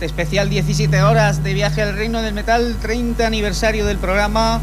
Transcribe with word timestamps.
especial 0.00 0.48
17 0.48 1.02
horas 1.02 1.42
de 1.42 1.54
viaje 1.54 1.82
al 1.82 1.94
reino 1.96 2.22
del 2.22 2.34
metal, 2.34 2.76
30 2.80 3.26
aniversario 3.26 3.86
del 3.86 3.98
programa. 3.98 4.60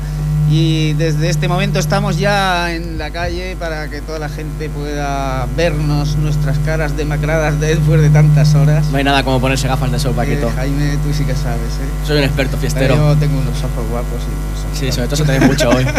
Y 0.50 0.94
desde 0.94 1.30
este 1.30 1.48
momento 1.48 1.80
estamos 1.80 2.18
ya 2.20 2.74
en 2.74 2.98
la 2.98 3.10
calle 3.12 3.56
para 3.58 3.90
que 3.90 4.02
toda 4.02 4.20
la 4.20 4.30
gente 4.30 4.70
pueda 4.70 5.48
vernos 5.56 6.16
nuestras 6.18 6.60
caras 6.60 6.96
demacradas 6.96 7.60
después 7.60 8.02
de 8.02 8.10
tantas 8.10 8.54
horas. 8.54 8.86
No 8.92 8.98
hay 8.98 9.04
nada 9.04 9.24
como 9.24 9.40
ponerse 9.40 9.68
gafas 9.68 9.92
de 9.92 10.00
sol, 10.00 10.14
Paquito. 10.14 10.50
Eh, 10.50 10.54
Jaime, 10.56 10.98
tú 11.04 11.14
sí 11.14 11.24
que 11.24 11.34
sabes, 11.34 11.60
¿eh? 11.60 12.06
Soy 12.06 12.18
un 12.18 12.24
experto 12.26 12.58
fiestero. 12.58 12.96
Yo 12.96 13.16
tengo 13.16 13.40
unos 13.40 13.58
ojos 13.64 13.88
guapos 13.90 14.22
y 14.22 14.70
unos 14.70 14.80
Sí, 14.80 14.92
sobre 14.92 15.08
todo 15.08 15.16
se 15.16 15.24
te 15.24 15.40
ve 15.40 15.48
mucho 15.48 15.70
hoy. 15.70 15.86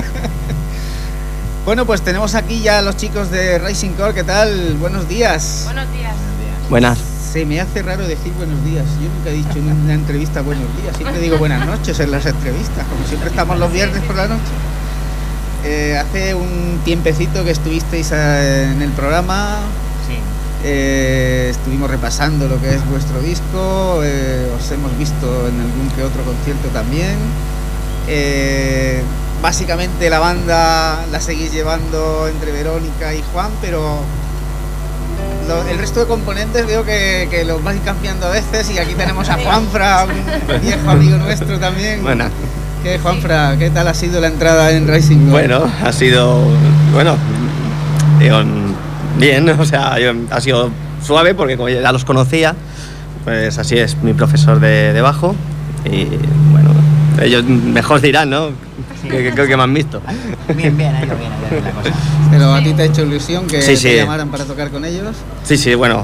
Bueno, 1.65 1.87
pues 1.87 2.03
tenemos 2.03 2.35
aquí 2.35 2.61
ya 2.61 2.81
a 2.81 2.83
los 2.83 2.99
chicos 2.99 3.31
de 3.31 3.59
Racing 3.59 3.93
Core. 3.93 4.13
¿Qué 4.13 4.23
tal? 4.23 4.75
Buenos 4.75 5.09
días. 5.09 5.63
Buenos 5.65 5.91
días. 5.93 6.15
Buenas. 6.69 7.14
Se 7.33 7.45
me 7.45 7.61
hace 7.61 7.83
raro 7.83 8.07
decir 8.07 8.33
buenos 8.35 8.65
días. 8.65 8.85
Yo 9.03 9.09
nunca 9.09 9.31
he 9.31 9.33
dicho 9.33 9.59
en 9.59 9.73
una 9.73 9.95
entrevista 9.95 10.43
buenos 10.43 10.67
días. 10.81 10.97
Siempre 10.97 11.19
digo 11.21 11.37
buenas 11.39 11.67
noches 11.67 11.99
en 11.99 12.11
las 12.13 12.25
entrevistas, 12.27 12.87
como 12.87 13.05
siempre 13.07 13.31
estamos 13.31 13.59
los 13.59 13.73
viernes 13.73 14.03
por 14.05 14.15
la 14.15 14.29
noche. 14.29 14.53
Eh, 15.65 15.99
hace 15.99 16.35
un 16.35 16.81
tiempecito 16.85 17.43
que 17.43 17.51
estuvisteis 17.51 18.13
eh, 18.13 18.71
en 18.71 18.83
el 18.83 18.91
programa. 18.91 19.59
Sí. 20.07 20.19
Eh, 20.63 21.49
estuvimos 21.51 21.91
repasando 21.91 22.47
lo 22.47 22.61
que 22.61 22.75
es 22.75 22.89
vuestro 22.89 23.21
disco. 23.21 24.01
eh, 24.05 24.49
os 24.57 24.71
hemos 24.71 24.97
visto 24.97 25.49
en 25.49 25.61
algún 25.61 25.91
que 25.97 26.03
otro 26.05 26.23
concierto 26.23 26.69
también. 26.69 27.17
Básicamente 29.43 30.09
la 30.09 30.21
banda 30.21 31.05
la 31.11 31.21
seguís 31.21 31.53
llevando 31.53 32.29
entre 32.29 32.53
Verónica 32.53 33.13
y 33.15 33.23
Juan, 33.33 33.51
pero 33.61 33.99
lo- 35.49 35.63
el 35.69 35.79
resto 35.79 36.01
de 36.01 36.07
componentes 36.07 36.67
veo 36.67 36.85
que, 36.85 37.29
que 37.31 37.45
los 37.45 37.63
vais 37.63 37.81
cambiando 37.85 38.27
a 38.27 38.31
veces 38.31 38.71
y 38.71 38.79
aquí 38.79 38.95
tenemos 38.95 39.29
a 39.29 39.35
Juanfra, 39.39 40.05
un 40.07 40.61
viejo 40.63 40.91
amigo 40.91 41.17
nuestro 41.19 41.59
también. 41.59 42.03
Bueno, 42.03 42.27
¿Qué, 42.83 42.99
Juanfra, 42.99 43.57
¿qué 43.59 43.71
tal 43.71 43.89
ha 43.89 43.95
sido 43.95 44.21
la 44.21 44.27
entrada 44.27 44.71
en 44.73 44.87
Racing? 44.87 45.31
Bueno, 45.31 45.65
ha 45.83 45.91
sido, 45.93 46.43
bueno, 46.93 47.17
bien, 49.19 49.49
o 49.49 49.65
sea, 49.65 49.97
ha 50.31 50.41
sido 50.41 50.71
suave 51.05 51.35
porque 51.35 51.57
como 51.57 51.69
ya 51.69 51.93
los 51.93 52.05
conocía, 52.05 52.55
pues 53.25 53.59
así 53.59 53.79
es 53.79 53.97
mi 54.03 54.13
profesor 54.13 54.61
de, 54.61 54.93
de 54.93 55.01
bajo 55.01 55.35
y 55.85 56.05
bueno, 56.53 56.71
ellos 57.23 57.45
mejor 57.45 58.01
dirán, 58.01 58.31
¿no? 58.31 58.51
Sí. 59.05 59.09
Que, 59.15 59.23
que 59.23 59.31
creo 59.33 59.47
que 59.47 59.57
me 59.57 59.63
han 59.63 59.75
visto. 59.75 60.01
Bien, 60.55 60.77
bien, 60.77 60.93
ido 61.05 61.15
bien, 61.17 61.31
la 61.65 61.71
cosa. 61.73 61.91
Pero 62.31 62.55
a 62.55 62.61
ti 62.63 62.73
te 62.73 62.83
ha 62.83 62.85
hecho 62.87 63.03
ilusión 63.03 63.47
que 63.47 63.61
Sí, 63.63 63.77
te 63.81 63.97
llamaran 63.99 64.29
para 64.31 64.45
tocar 64.45 64.71
con 64.71 64.85
ellos. 64.85 65.15
Sí, 65.45 65.57
sí, 65.57 65.75
bueno, 65.75 66.03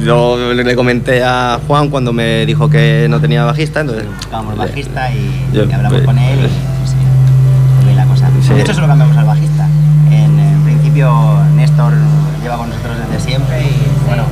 yo 0.00 0.52
le 0.54 0.62
le 0.62 0.74
comenté 0.76 1.22
a 1.24 1.58
Juan 1.66 1.88
cuando 1.88 2.12
me 2.12 2.44
dijo 2.46 2.68
que 2.70 3.06
no 3.10 3.20
tenía 3.20 3.44
bajista, 3.44 3.80
entonces... 3.80 4.06
Buscábamos 4.16 4.56
bajista 4.56 5.10
y, 5.12 5.48
Yo- 5.52 5.64
y 5.64 5.72
hablamos 5.72 5.92
pues- 5.92 6.04
con 6.06 6.18
él 6.18 6.38
y 6.40 6.42
sí, 6.42 6.54
sí, 6.92 7.84
bien 7.86 7.96
la 7.96 8.04
cosa. 8.06 8.28
Sí. 8.46 8.52
De 8.54 8.60
hecho, 8.60 8.74
solo 8.74 8.86
cambiamos 8.86 9.16
al 9.16 9.24
bajista. 9.24 9.66
En, 10.10 10.38
en 10.38 10.62
principio, 10.62 11.38
Néstor 11.56 11.94
lleva 12.42 12.58
con 12.58 12.68
nosotros 12.68 12.96
desde 13.08 13.24
siempre 13.30 13.62
y 13.62 14.06
bueno, 14.06 14.24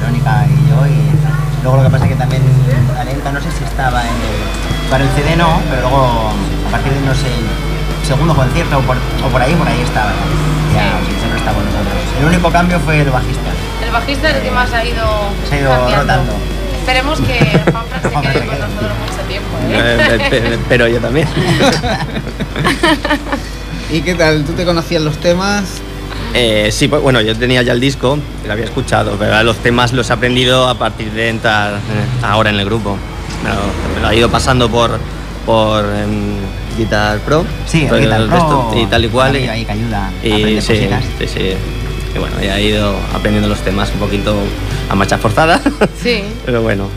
Verónica 0.00 0.46
y 0.46 0.68
yo. 0.68 0.86
Y 0.86 1.62
luego 1.62 1.76
lo 1.78 1.84
que 1.84 1.90
pasa 1.90 2.04
es 2.06 2.10
que 2.12 2.16
también 2.18 2.42
Alenta, 2.98 3.30
no 3.32 3.40
sé 3.40 3.50
si 3.56 3.62
estaba 3.64 4.02
en 4.02 4.08
el, 4.08 4.90
para 4.90 5.04
el 5.04 5.10
CD, 5.10 5.36
no, 5.36 5.60
pero 5.70 5.82
luego 5.82 6.32
a 6.68 6.70
partir 6.70 6.92
de 6.92 7.00
no 7.06 7.14
sé, 7.14 7.28
segundo 8.08 8.34
concierto 8.34 8.78
o 8.78 8.82
por, 8.82 8.96
o 8.96 9.28
por 9.30 9.40
ahí, 9.42 9.54
por 9.54 9.68
ahí 9.68 9.80
estaba. 9.82 10.10
Ya, 10.74 10.98
Sí. 11.06 11.12
siempre 11.18 11.38
está 11.38 11.52
con 11.52 11.64
nosotros. 11.64 11.94
El 12.18 12.24
único 12.26 12.50
cambio 12.50 12.80
fue 12.80 13.00
el 13.00 13.10
bajista. 13.10 13.50
El 13.84 13.90
bajista 13.92 14.30
es 14.30 14.36
el 14.36 14.42
que 14.42 14.50
más 14.50 14.72
ha 14.72 14.84
ido, 14.84 15.04
Se 15.48 15.54
ha 15.54 15.58
ido 15.60 15.70
cambiando. 15.70 16.02
rotando. 16.02 16.32
Esperemos 16.80 17.20
que 17.20 17.38
se 17.38 18.32
quede 18.32 18.46
con 18.46 18.58
nosotros 18.58 18.92
mucho 19.04 19.22
tiempo. 19.28 19.56
¿eh? 19.70 20.18
Eh, 20.32 20.58
Pero 20.68 20.88
yo 20.88 20.98
también. 21.00 21.28
¿Y 23.90 24.00
qué 24.02 24.14
tal? 24.14 24.44
¿Tú 24.44 24.52
te 24.52 24.64
conocías 24.64 25.02
los 25.02 25.18
temas? 25.18 25.64
Eh, 26.34 26.68
sí, 26.72 26.88
pues, 26.88 27.00
bueno, 27.02 27.20
yo 27.22 27.34
tenía 27.36 27.62
ya 27.62 27.72
el 27.72 27.80
disco, 27.80 28.18
lo 28.46 28.52
había 28.52 28.66
escuchado, 28.66 29.16
pero 29.18 29.42
los 29.42 29.56
temas 29.58 29.92
los 29.92 30.10
he 30.10 30.12
aprendido 30.12 30.68
a 30.68 30.78
partir 30.78 31.10
de 31.12 31.30
entrar 31.30 31.74
eh, 31.74 31.78
ahora 32.22 32.50
en 32.50 32.58
el 32.60 32.64
grupo. 32.66 32.96
Me 33.42 33.48
lo, 33.50 33.56
me 33.94 34.00
lo 34.02 34.10
he 34.10 34.16
ido 34.18 34.28
pasando 34.30 34.68
por, 34.68 34.98
por 35.46 35.84
em, 35.86 36.36
Guitar 36.78 37.18
Pro. 37.20 37.44
Sí, 37.66 37.84
el 37.90 38.00
Guitar 38.00 38.22
de 38.22 38.26
Pro, 38.28 38.72
y 38.76 38.86
tal 38.86 39.04
y 39.04 39.08
cual. 39.08 39.34
ahí- 39.34 39.48
ahí 39.48 39.64
que 39.64 39.72
ayuda 39.72 40.06
a 40.08 40.26
y 40.26 40.32
aprender 40.32 40.62
sí, 40.62 40.72
cositas. 40.74 41.04
sí, 41.18 41.26
sí. 41.26 41.52
Y 42.14 42.18
bueno, 42.18 42.36
ya 42.40 42.56
he 42.58 42.62
ido 42.64 42.94
aprendiendo 43.14 43.48
los 43.48 43.60
temas 43.60 43.90
un 43.92 43.98
poquito 44.00 44.34
a 44.90 44.94
marcha 44.94 45.18
forzada, 45.18 45.60
Sí. 46.02 46.22
pero 46.46 46.62
bueno. 46.62 46.88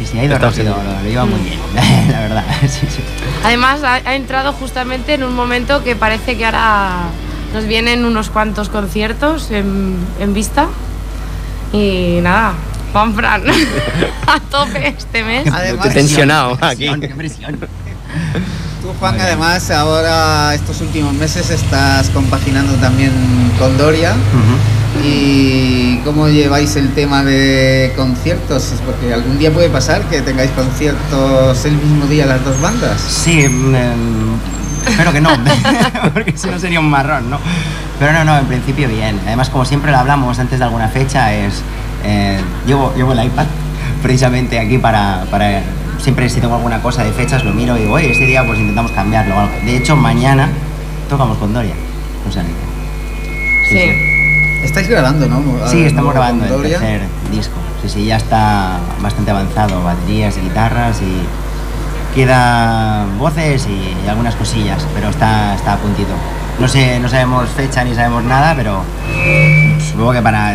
Y 0.00 0.04
sí, 0.06 0.18
ha 0.18 0.24
ido 0.24 0.38
rápido, 0.38 0.76
lo, 0.76 1.02
lo 1.02 1.08
lleva 1.08 1.24
muy 1.24 1.40
bien, 1.40 1.58
la 2.12 2.20
verdad. 2.20 2.44
Sí, 2.68 2.86
sí. 2.88 3.00
Además, 3.44 3.82
ha, 3.82 3.94
ha 3.94 4.14
entrado 4.14 4.52
justamente 4.52 5.14
en 5.14 5.24
un 5.24 5.34
momento 5.34 5.82
que 5.82 5.96
parece 5.96 6.36
que 6.36 6.44
ahora 6.44 7.04
nos 7.54 7.64
vienen 7.66 8.04
unos 8.04 8.28
cuantos 8.30 8.68
conciertos 8.68 9.50
en, 9.50 9.96
en 10.20 10.34
vista. 10.34 10.68
Y 11.72 12.18
nada, 12.22 12.52
Juanfran, 12.92 13.42
a 14.26 14.40
tope 14.40 14.88
este 14.96 15.24
mes. 15.24 15.46
Además, 15.52 15.92
tensionado 15.92 16.56
aquí. 16.60 16.88
qué 17.00 17.08
presión. 17.08 17.58
Tú, 18.88 18.94
Juan, 19.00 19.20
además, 19.20 19.70
ahora 19.70 20.54
estos 20.54 20.80
últimos 20.80 21.12
meses 21.12 21.50
estás 21.50 22.08
compaginando 22.08 22.72
también 22.76 23.12
con 23.58 23.76
Doria. 23.76 24.14
¿Y 25.04 25.98
cómo 26.06 26.26
lleváis 26.30 26.74
el 26.76 26.94
tema 26.94 27.22
de 27.22 27.92
conciertos? 27.96 28.72
Porque 28.86 29.12
algún 29.12 29.38
día 29.38 29.52
puede 29.52 29.68
pasar 29.68 30.00
que 30.04 30.22
tengáis 30.22 30.50
conciertos 30.52 31.66
el 31.66 31.72
mismo 31.72 32.06
día 32.06 32.24
las 32.24 32.42
dos 32.42 32.58
bandas. 32.62 32.98
Sí, 32.98 33.42
em, 33.42 33.74
espero 34.86 35.12
que 35.12 35.20
no, 35.20 35.32
porque 36.14 36.32
si 36.34 36.48
no 36.48 36.58
sería 36.58 36.80
un 36.80 36.88
marrón, 36.88 37.28
¿no? 37.28 37.40
Pero 37.98 38.14
no, 38.14 38.24
no, 38.24 38.38
en 38.38 38.46
principio 38.46 38.88
bien. 38.88 39.20
Además, 39.26 39.50
como 39.50 39.66
siempre 39.66 39.92
lo 39.92 39.98
hablamos 39.98 40.38
antes 40.38 40.60
de 40.60 40.64
alguna 40.64 40.88
fecha, 40.88 41.34
es 41.34 41.60
eh, 42.06 42.40
llevo, 42.66 42.94
llevo 42.96 43.12
el 43.12 43.22
iPad 43.22 43.44
precisamente 44.02 44.58
aquí 44.58 44.78
para, 44.78 45.26
para 45.30 45.62
siempre 45.98 46.28
si 46.28 46.40
tengo 46.40 46.54
alguna 46.56 46.80
cosa 46.82 47.04
de 47.04 47.12
fechas 47.12 47.44
lo 47.44 47.52
miro 47.52 47.76
y 47.76 47.80
digo, 47.80 47.94
oye, 47.94 48.10
este 48.12 48.26
día 48.26 48.44
pues 48.46 48.58
intentamos 48.58 48.90
cambiarlo. 48.92 49.36
o 49.36 49.40
algo". 49.40 49.52
De 49.64 49.76
hecho, 49.76 49.96
mañana 49.96 50.48
tocamos 51.08 51.36
con 51.38 51.52
Doria. 51.52 51.74
O 52.28 52.32
sea, 52.32 52.42
que- 52.42 53.68
Sí. 53.68 54.64
Estáis 54.64 54.88
grabando, 54.88 55.26
¿no? 55.28 55.40
Sí, 55.68 55.84
estamos 55.84 56.12
grabando 56.12 56.44
el 56.44 56.50
Doria. 56.50 56.78
tercer 56.78 57.02
disco. 57.30 57.54
Sí, 57.82 57.88
sí, 57.88 58.04
ya 58.06 58.16
está 58.16 58.78
bastante 59.00 59.30
avanzado, 59.30 59.82
baterías 59.84 60.36
y 60.36 60.40
guitarras 60.40 61.00
y 61.00 62.14
queda 62.14 63.04
voces 63.18 63.66
y, 63.68 64.04
y 64.04 64.08
algunas 64.08 64.34
cosillas, 64.34 64.84
pero 64.94 65.10
está, 65.10 65.54
está 65.54 65.74
a 65.74 65.76
puntito. 65.76 66.10
No 66.58 66.66
sé, 66.66 66.98
no 66.98 67.08
sabemos 67.08 67.48
fecha 67.50 67.84
ni 67.84 67.94
sabemos 67.94 68.24
nada, 68.24 68.54
pero 68.56 68.82
supongo 69.90 70.12
que 70.12 70.22
para 70.22 70.54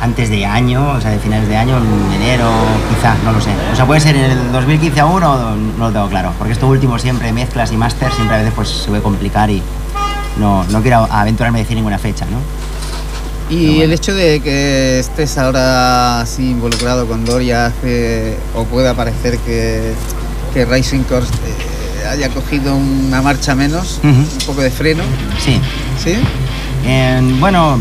antes 0.00 0.30
de 0.30 0.46
año, 0.46 0.92
o 0.92 1.00
sea, 1.00 1.10
de 1.10 1.18
finales 1.18 1.48
de 1.48 1.56
año, 1.56 1.76
en 1.76 2.22
enero, 2.22 2.48
quizá, 2.88 3.14
no 3.24 3.32
lo 3.32 3.40
sé. 3.40 3.50
O 3.72 3.76
sea, 3.76 3.86
puede 3.86 4.00
ser 4.00 4.16
en 4.16 4.30
el 4.30 4.52
2015 4.52 5.00
aún 5.00 5.22
o 5.22 5.56
no 5.56 5.86
lo 5.88 5.92
tengo 5.92 6.08
claro, 6.08 6.32
porque 6.38 6.52
esto 6.52 6.66
último 6.68 6.98
siempre, 6.98 7.32
mezclas 7.32 7.70
y 7.72 7.76
máster, 7.76 8.10
siempre 8.12 8.36
a 8.36 8.38
veces 8.38 8.54
pues 8.54 8.68
se 8.68 8.88
puede 8.88 9.02
complicar 9.02 9.50
y 9.50 9.62
no, 10.38 10.64
no 10.64 10.80
quiero 10.82 11.06
aventurarme 11.10 11.58
a 11.58 11.62
decir 11.62 11.76
ninguna 11.76 11.98
fecha, 11.98 12.24
¿no? 12.26 12.38
Y 13.54 13.80
el 13.82 13.92
hecho 13.92 14.14
de 14.14 14.40
que 14.40 15.00
estés 15.00 15.36
ahora 15.36 16.20
así 16.20 16.50
involucrado 16.50 17.06
con 17.06 17.24
Doria 17.24 17.66
hace 17.66 18.36
o 18.54 18.62
pueda 18.64 18.94
parecer 18.94 19.38
que, 19.38 19.92
que 20.54 20.64
Racing 20.64 21.00
Course 21.02 21.32
eh, 21.34 22.06
haya 22.06 22.28
cogido 22.28 22.76
una 22.76 23.20
marcha 23.22 23.56
menos, 23.56 23.98
Ujú. 24.04 24.08
un 24.20 24.38
poco 24.46 24.60
de 24.62 24.70
freno, 24.70 25.02
Sí, 25.44 25.60
¿sí? 26.02 26.14
Eh, 26.86 27.36
bueno, 27.40 27.78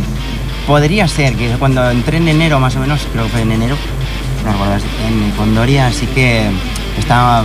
podría 0.69 1.07
ser 1.07 1.35
que 1.35 1.49
cuando 1.57 1.89
entré 1.89 2.17
en 2.17 2.27
enero, 2.27 2.59
más 2.59 2.75
o 2.75 2.79
menos, 2.79 3.01
creo 3.11 3.23
que 3.23 3.31
fue 3.31 3.41
en 3.41 3.53
enero, 3.53 3.75
no 4.45 4.51
recuerdo, 4.51 4.75
en 5.07 5.31
Condoria, 5.31 5.91
sí 5.91 6.05
que 6.05 6.47
estaba, 6.95 7.43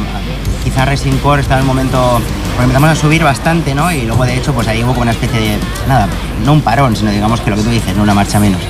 quizá 0.62 0.84
Racing 0.84 1.16
Core 1.22 1.40
estaba 1.40 1.62
en 1.62 1.66
el 1.66 1.66
momento, 1.66 2.20
porque 2.50 2.64
empezamos 2.64 2.90
a 2.90 2.94
subir 2.94 3.24
bastante, 3.24 3.74
¿no? 3.74 3.90
Y 3.90 4.02
luego, 4.02 4.26
de 4.26 4.36
hecho, 4.36 4.52
pues 4.52 4.68
ahí 4.68 4.84
hubo 4.84 4.90
como 4.90 5.04
una 5.04 5.12
especie 5.12 5.40
de, 5.40 5.58
nada, 5.88 6.06
no 6.44 6.52
un 6.52 6.60
parón, 6.60 6.94
sino 6.96 7.10
digamos 7.10 7.40
que 7.40 7.48
lo 7.48 7.56
que 7.56 7.62
tú 7.62 7.70
dices, 7.70 7.96
una 7.96 8.12
marcha 8.12 8.38
menos. 8.38 8.60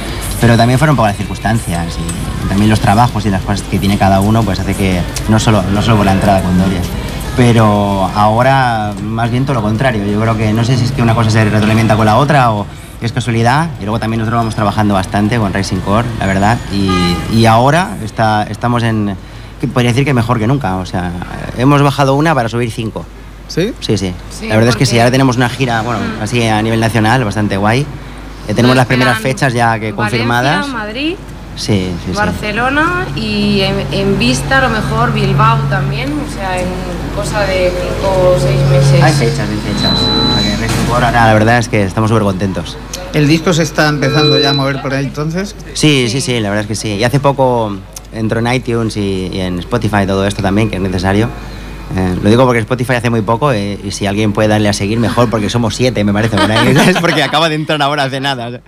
Pero 0.41 0.57
también 0.57 0.79
fueron 0.79 0.93
un 0.93 0.99
poco 0.99 1.09
las 1.09 1.17
circunstancias 1.17 1.99
y 1.99 2.49
también 2.49 2.71
los 2.71 2.79
trabajos 2.79 3.27
y 3.27 3.31
las 3.31 3.43
cosas 3.43 3.63
que 3.63 3.81
tiene 3.81 3.99
cada 3.99 4.21
uno, 4.21 4.45
pues 4.45 4.61
hace 4.61 4.75
que, 4.75 5.01
no 5.29 5.41
solo, 5.41 5.65
no 5.73 5.83
solo 5.83 5.97
por 5.97 6.07
la 6.07 6.13
entrada 6.13 6.41
con 6.43 6.57
Doria, 6.57 6.81
pero 7.37 8.09
ahora 8.15 8.95
más 9.03 9.33
bien 9.33 9.45
todo 9.45 9.55
lo 9.55 9.63
contrario. 9.63 10.07
Yo 10.07 10.21
creo 10.21 10.37
que 10.37 10.53
no 10.53 10.65
sé 10.65 10.77
si 10.77 10.85
es 10.85 10.93
que 10.93 11.03
una 11.03 11.17
cosa 11.17 11.31
se 11.31 11.43
retroalimenta 11.45 11.97
con 11.97 12.07
la 12.07 12.19
otra 12.19 12.53
o 12.53 12.67
es 13.07 13.13
casualidad. 13.13 13.71
Y 13.81 13.85
luego 13.85 13.99
también 13.99 14.21
nosotros 14.21 14.39
vamos 14.41 14.55
trabajando 14.55 14.95
bastante 14.95 15.39
con 15.39 15.53
Racing 15.53 15.79
Core, 15.79 16.07
la 16.19 16.27
verdad. 16.27 16.59
Y, 16.73 16.89
y 17.37 17.47
ahora 17.47 17.97
está, 18.05 18.45
estamos 18.45 18.83
en, 18.83 19.17
que 19.61 19.69
podría 19.69 19.91
decir 19.91 20.05
que 20.05 20.15
mejor 20.15 20.39
que 20.39 20.47
nunca. 20.47 20.77
O 20.77 20.87
sea, 20.87 21.11
hemos 21.59 21.83
bajado 21.83 22.15
una 22.15 22.35
para 22.35 22.49
subir 22.49 22.71
cinco. 22.71 23.05
¿Sí? 23.49 23.73
Sí, 23.81 23.99
sí. 23.99 24.15
Sí, 24.31 24.49
la 24.49 24.55
verdad 24.57 24.71
es 24.71 24.77
que 24.77 24.87
sí, 24.87 24.99
ahora 24.99 25.11
tenemos 25.11 25.37
una 25.37 25.49
gira, 25.49 25.83
bueno, 25.83 26.01
así 26.23 26.43
a 26.47 26.63
nivel 26.63 26.81
nacional, 26.81 27.25
bastante 27.25 27.57
guay. 27.57 27.87
Eh, 28.49 28.55
tenemos 28.55 28.77
las 28.77 28.87
primeras 28.87 29.19
fechas 29.19 29.53
ya 29.53 29.75
que 29.79 29.93
Valencia, 29.93 29.95
confirmadas. 29.97 30.69
Madrid, 30.69 31.17
Sí, 31.57 31.93
sí, 32.05 32.11
sí. 32.11 32.17
Barcelona 32.17 33.07
y 33.15 33.61
en, 33.61 33.75
en 33.93 34.19
vista 34.19 34.59
a 34.59 34.63
lo 34.63 34.71
mejor 34.71 35.13
Bilbao 35.13 35.59
también, 35.71 36.13
o 36.13 36.35
sea, 36.35 36.59
en 36.59 36.67
cosa 37.15 37.41
de 37.43 37.73
5 38.03 38.09
o 38.09 38.37
6 38.41 38.61
meses. 38.71 39.03
Hay 39.03 39.13
fechas, 39.13 39.49
hay 39.49 39.73
fechas. 39.73 39.93
O 39.93 40.41
sea 40.41 40.43
que 40.43 40.57
Racing 40.57 40.85
por 40.89 41.05
ahora 41.05 41.27
la 41.27 41.33
verdad 41.33 41.59
es 41.59 41.69
que 41.69 41.85
estamos 41.85 42.11
súper 42.11 42.25
contentos. 42.25 42.77
¿El 43.15 43.29
disco 43.29 43.53
se 43.53 43.63
está 43.63 43.89
empezando 43.89 44.39
ya 44.39 44.51
a 44.51 44.55
mover 44.55 44.83
por 44.83 44.93
ahí 44.93 45.05
entonces? 45.05 45.55
Sí, 45.75 46.09
sí, 46.09 46.21
sí, 46.21 46.41
la 46.41 46.51
verdad 46.51 46.63
es 46.63 46.67
que 46.69 46.75
sí. 46.75 46.95
Y 46.95 47.05
hace 47.05 47.21
poco 47.21 47.77
entró 48.13 48.41
en 48.41 48.53
iTunes 48.53 48.97
y, 48.97 49.31
y 49.33 49.41
en 49.41 49.61
Spotify 49.61 50.07
todo 50.07 50.27
esto 50.27 50.43
también, 50.43 50.69
que 50.69 50.77
es 50.77 50.83
necesario. 50.83 51.29
Eh, 51.97 52.17
lo 52.21 52.29
digo 52.29 52.45
porque 52.45 52.59
Spotify 52.61 52.95
hace 52.95 53.11
muy 53.11 53.23
poco 53.23 53.53
eh, 53.53 53.79
y 53.85 53.93
si 53.93 54.07
alguien 54.07 54.33
puede 54.33 54.49
darle 54.49 54.69
a 54.69 54.73
seguir 54.73 54.99
mejor, 54.99 55.31
porque 55.31 55.49
somos 55.49 55.77
siete, 55.77 56.03
me 56.03 56.13
parece, 56.13 56.37
¿sabes? 56.37 56.97
porque 57.01 57.23
acaba 57.23 57.49
de 57.49 57.55
entrar 57.55 57.81
ahora 57.83 58.05
hace 58.05 58.19
nada. 58.19 58.61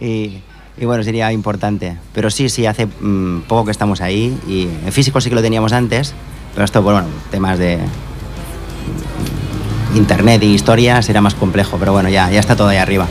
Y, 0.00 0.38
y 0.78 0.84
bueno, 0.86 1.02
sería 1.02 1.30
importante. 1.30 1.98
Pero 2.14 2.30
sí, 2.30 2.48
sí, 2.48 2.64
hace 2.64 2.86
mm, 2.86 3.42
poco 3.42 3.66
que 3.66 3.72
estamos 3.72 4.00
ahí 4.00 4.38
y 4.48 4.68
en 4.86 4.92
físico 4.92 5.20
sí 5.20 5.28
que 5.28 5.34
lo 5.34 5.42
teníamos 5.42 5.72
antes, 5.72 6.14
pero 6.54 6.64
esto, 6.64 6.82
bueno, 6.82 7.04
temas 7.30 7.58
de 7.58 7.78
internet 9.94 10.42
y 10.42 10.54
historias 10.54 11.08
era 11.10 11.20
más 11.20 11.34
complejo, 11.34 11.76
pero 11.78 11.92
bueno, 11.92 12.08
ya, 12.08 12.30
ya 12.30 12.40
está 12.40 12.56
todo 12.56 12.68
ahí 12.68 12.78
arriba. 12.78 13.06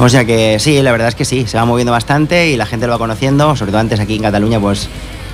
O 0.00 0.08
sea 0.08 0.24
que 0.24 0.58
sí, 0.60 0.80
la 0.80 0.92
verdad 0.92 1.08
es 1.08 1.16
que 1.16 1.24
sí, 1.24 1.46
se 1.46 1.56
va 1.56 1.64
moviendo 1.64 1.90
bastante 1.90 2.50
y 2.50 2.56
la 2.56 2.66
gente 2.66 2.86
lo 2.86 2.92
va 2.92 2.98
conociendo, 2.98 3.56
sobre 3.56 3.72
todo 3.72 3.80
antes 3.80 3.98
aquí 3.98 4.14
en 4.14 4.22
Cataluña 4.22 4.60
pues 4.60 4.88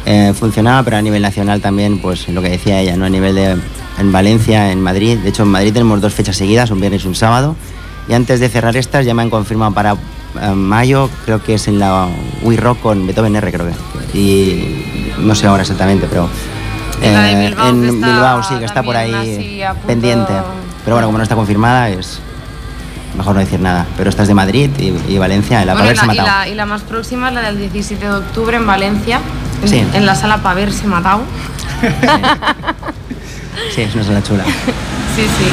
eh, 0.07 0.33
funcionaba, 0.39 0.83
pero 0.83 0.97
a 0.97 1.03
nivel 1.03 1.21
nacional 1.21 1.61
también, 1.61 1.99
pues 1.99 2.29
lo 2.29 2.41
que 2.41 2.49
decía 2.49 2.81
ella, 2.81 2.97
¿no? 2.97 3.05
A 3.05 3.11
nivel 3.11 3.35
de 3.35 3.59
en 3.99 4.13
Valencia, 4.13 4.73
en 4.73 4.81
Madrid, 4.81 5.19
de 5.19 5.29
hecho 5.29 5.43
en 5.43 5.51
Madrid 5.51 5.73
tenemos 5.75 6.01
dos 6.01 6.15
fechas 6.15 6.37
seguidas, 6.37 6.71
un 6.71 6.81
viernes 6.81 7.05
y 7.05 7.09
un 7.09 7.15
sábado, 7.15 7.57
y 8.09 8.15
antes 8.15 8.41
de 8.41 8.49
cerrar 8.49 8.75
estas 8.77 9.05
ya 9.05 9.13
me 9.13 9.21
han 9.21 9.31
confirmado 9.31 9.73
para 9.73 9.93
eh, 9.93 10.51
mayo, 10.55 11.11
creo 11.27 11.43
que 11.43 11.55
es 11.55 11.69
en 11.69 11.79
la 11.79 12.09
We 12.43 12.57
Rock 12.57 12.81
con 12.81 13.07
Beethoven 13.07 13.37
R, 13.37 13.53
creo 13.53 13.67
que, 13.67 14.19
y 14.19 15.05
no 15.19 15.35
sé 15.35 15.47
ahora 15.47 15.63
exactamente, 15.63 16.07
pero 16.09 16.27
eh, 17.03 17.49
Bilbao, 17.51 17.69
en 17.69 18.01
Bilbao 18.01 18.43
sí, 18.43 18.55
que 18.59 18.65
está 18.65 18.83
por 18.83 18.97
ahí 18.97 19.63
pendiente, 19.87 20.33
pero 20.85 20.97
bueno, 20.97 21.09
como 21.09 21.19
no 21.19 21.23
está 21.23 21.35
confirmada 21.35 21.91
es 21.91 22.19
mejor 23.17 23.35
no 23.35 23.41
decir 23.41 23.61
nada, 23.61 23.87
pero 23.97 24.11
esta 24.11 24.23
es 24.23 24.29
de 24.29 24.35
Madrid 24.35 24.71
y, 24.79 24.93
y 25.13 25.19
Valencia, 25.19 25.61
en 25.61 25.67
la 25.69 25.75
Bueno, 25.75 25.91
y, 25.91 25.95
Paverse 25.95 26.07
la, 26.07 26.15
y, 26.15 26.17
Matado. 26.19 26.39
la, 26.41 26.49
y 26.49 26.55
la 26.55 26.67
más 26.67 26.83
próxima 26.83 27.29
es 27.29 27.35
la 27.35 27.43
del 27.43 27.59
17 27.59 28.05
de 28.05 28.13
octubre 28.13 28.57
en 28.57 28.67
Valencia, 28.67 29.21
en, 29.63 29.69
Sí. 29.69 29.85
en 29.93 30.07
la 30.07 30.15
sala 30.15 30.39
Paverse 30.39 30.87
Matao. 30.87 31.23
Sí, 33.75 33.83
es 33.83 33.95
una 33.95 34.05
sala 34.05 34.23
chula. 34.23 34.45
Sí, 34.45 35.23
sí. 35.23 35.47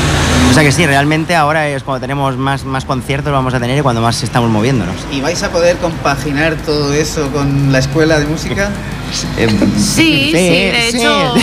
O 0.50 0.54
sea 0.54 0.64
que 0.64 0.72
sí, 0.72 0.86
realmente 0.86 1.36
ahora 1.36 1.68
es 1.68 1.84
cuando 1.84 2.02
tenemos 2.02 2.36
más, 2.36 2.66
más 2.66 2.84
conciertos 2.86 3.32
vamos 3.32 3.54
a 3.54 3.60
tener 3.60 3.78
y 3.78 3.82
cuando 3.82 4.02
más 4.02 4.22
estamos 4.24 4.50
moviéndonos. 4.50 4.96
¿Y 5.12 5.22
vais 5.22 5.42
a 5.44 5.52
poder 5.52 5.78
compaginar 5.78 6.56
todo 6.66 6.94
eso 6.94 7.30
con 7.32 7.72
la 7.72 7.80
escuela 7.80 8.20
de 8.20 8.26
música? 8.26 8.70
Eh, 9.38 9.48
Sí, 9.78 10.30
sí, 10.32 10.32
de 10.34 10.88
sí. 10.92 10.98
hecho, 10.98 11.34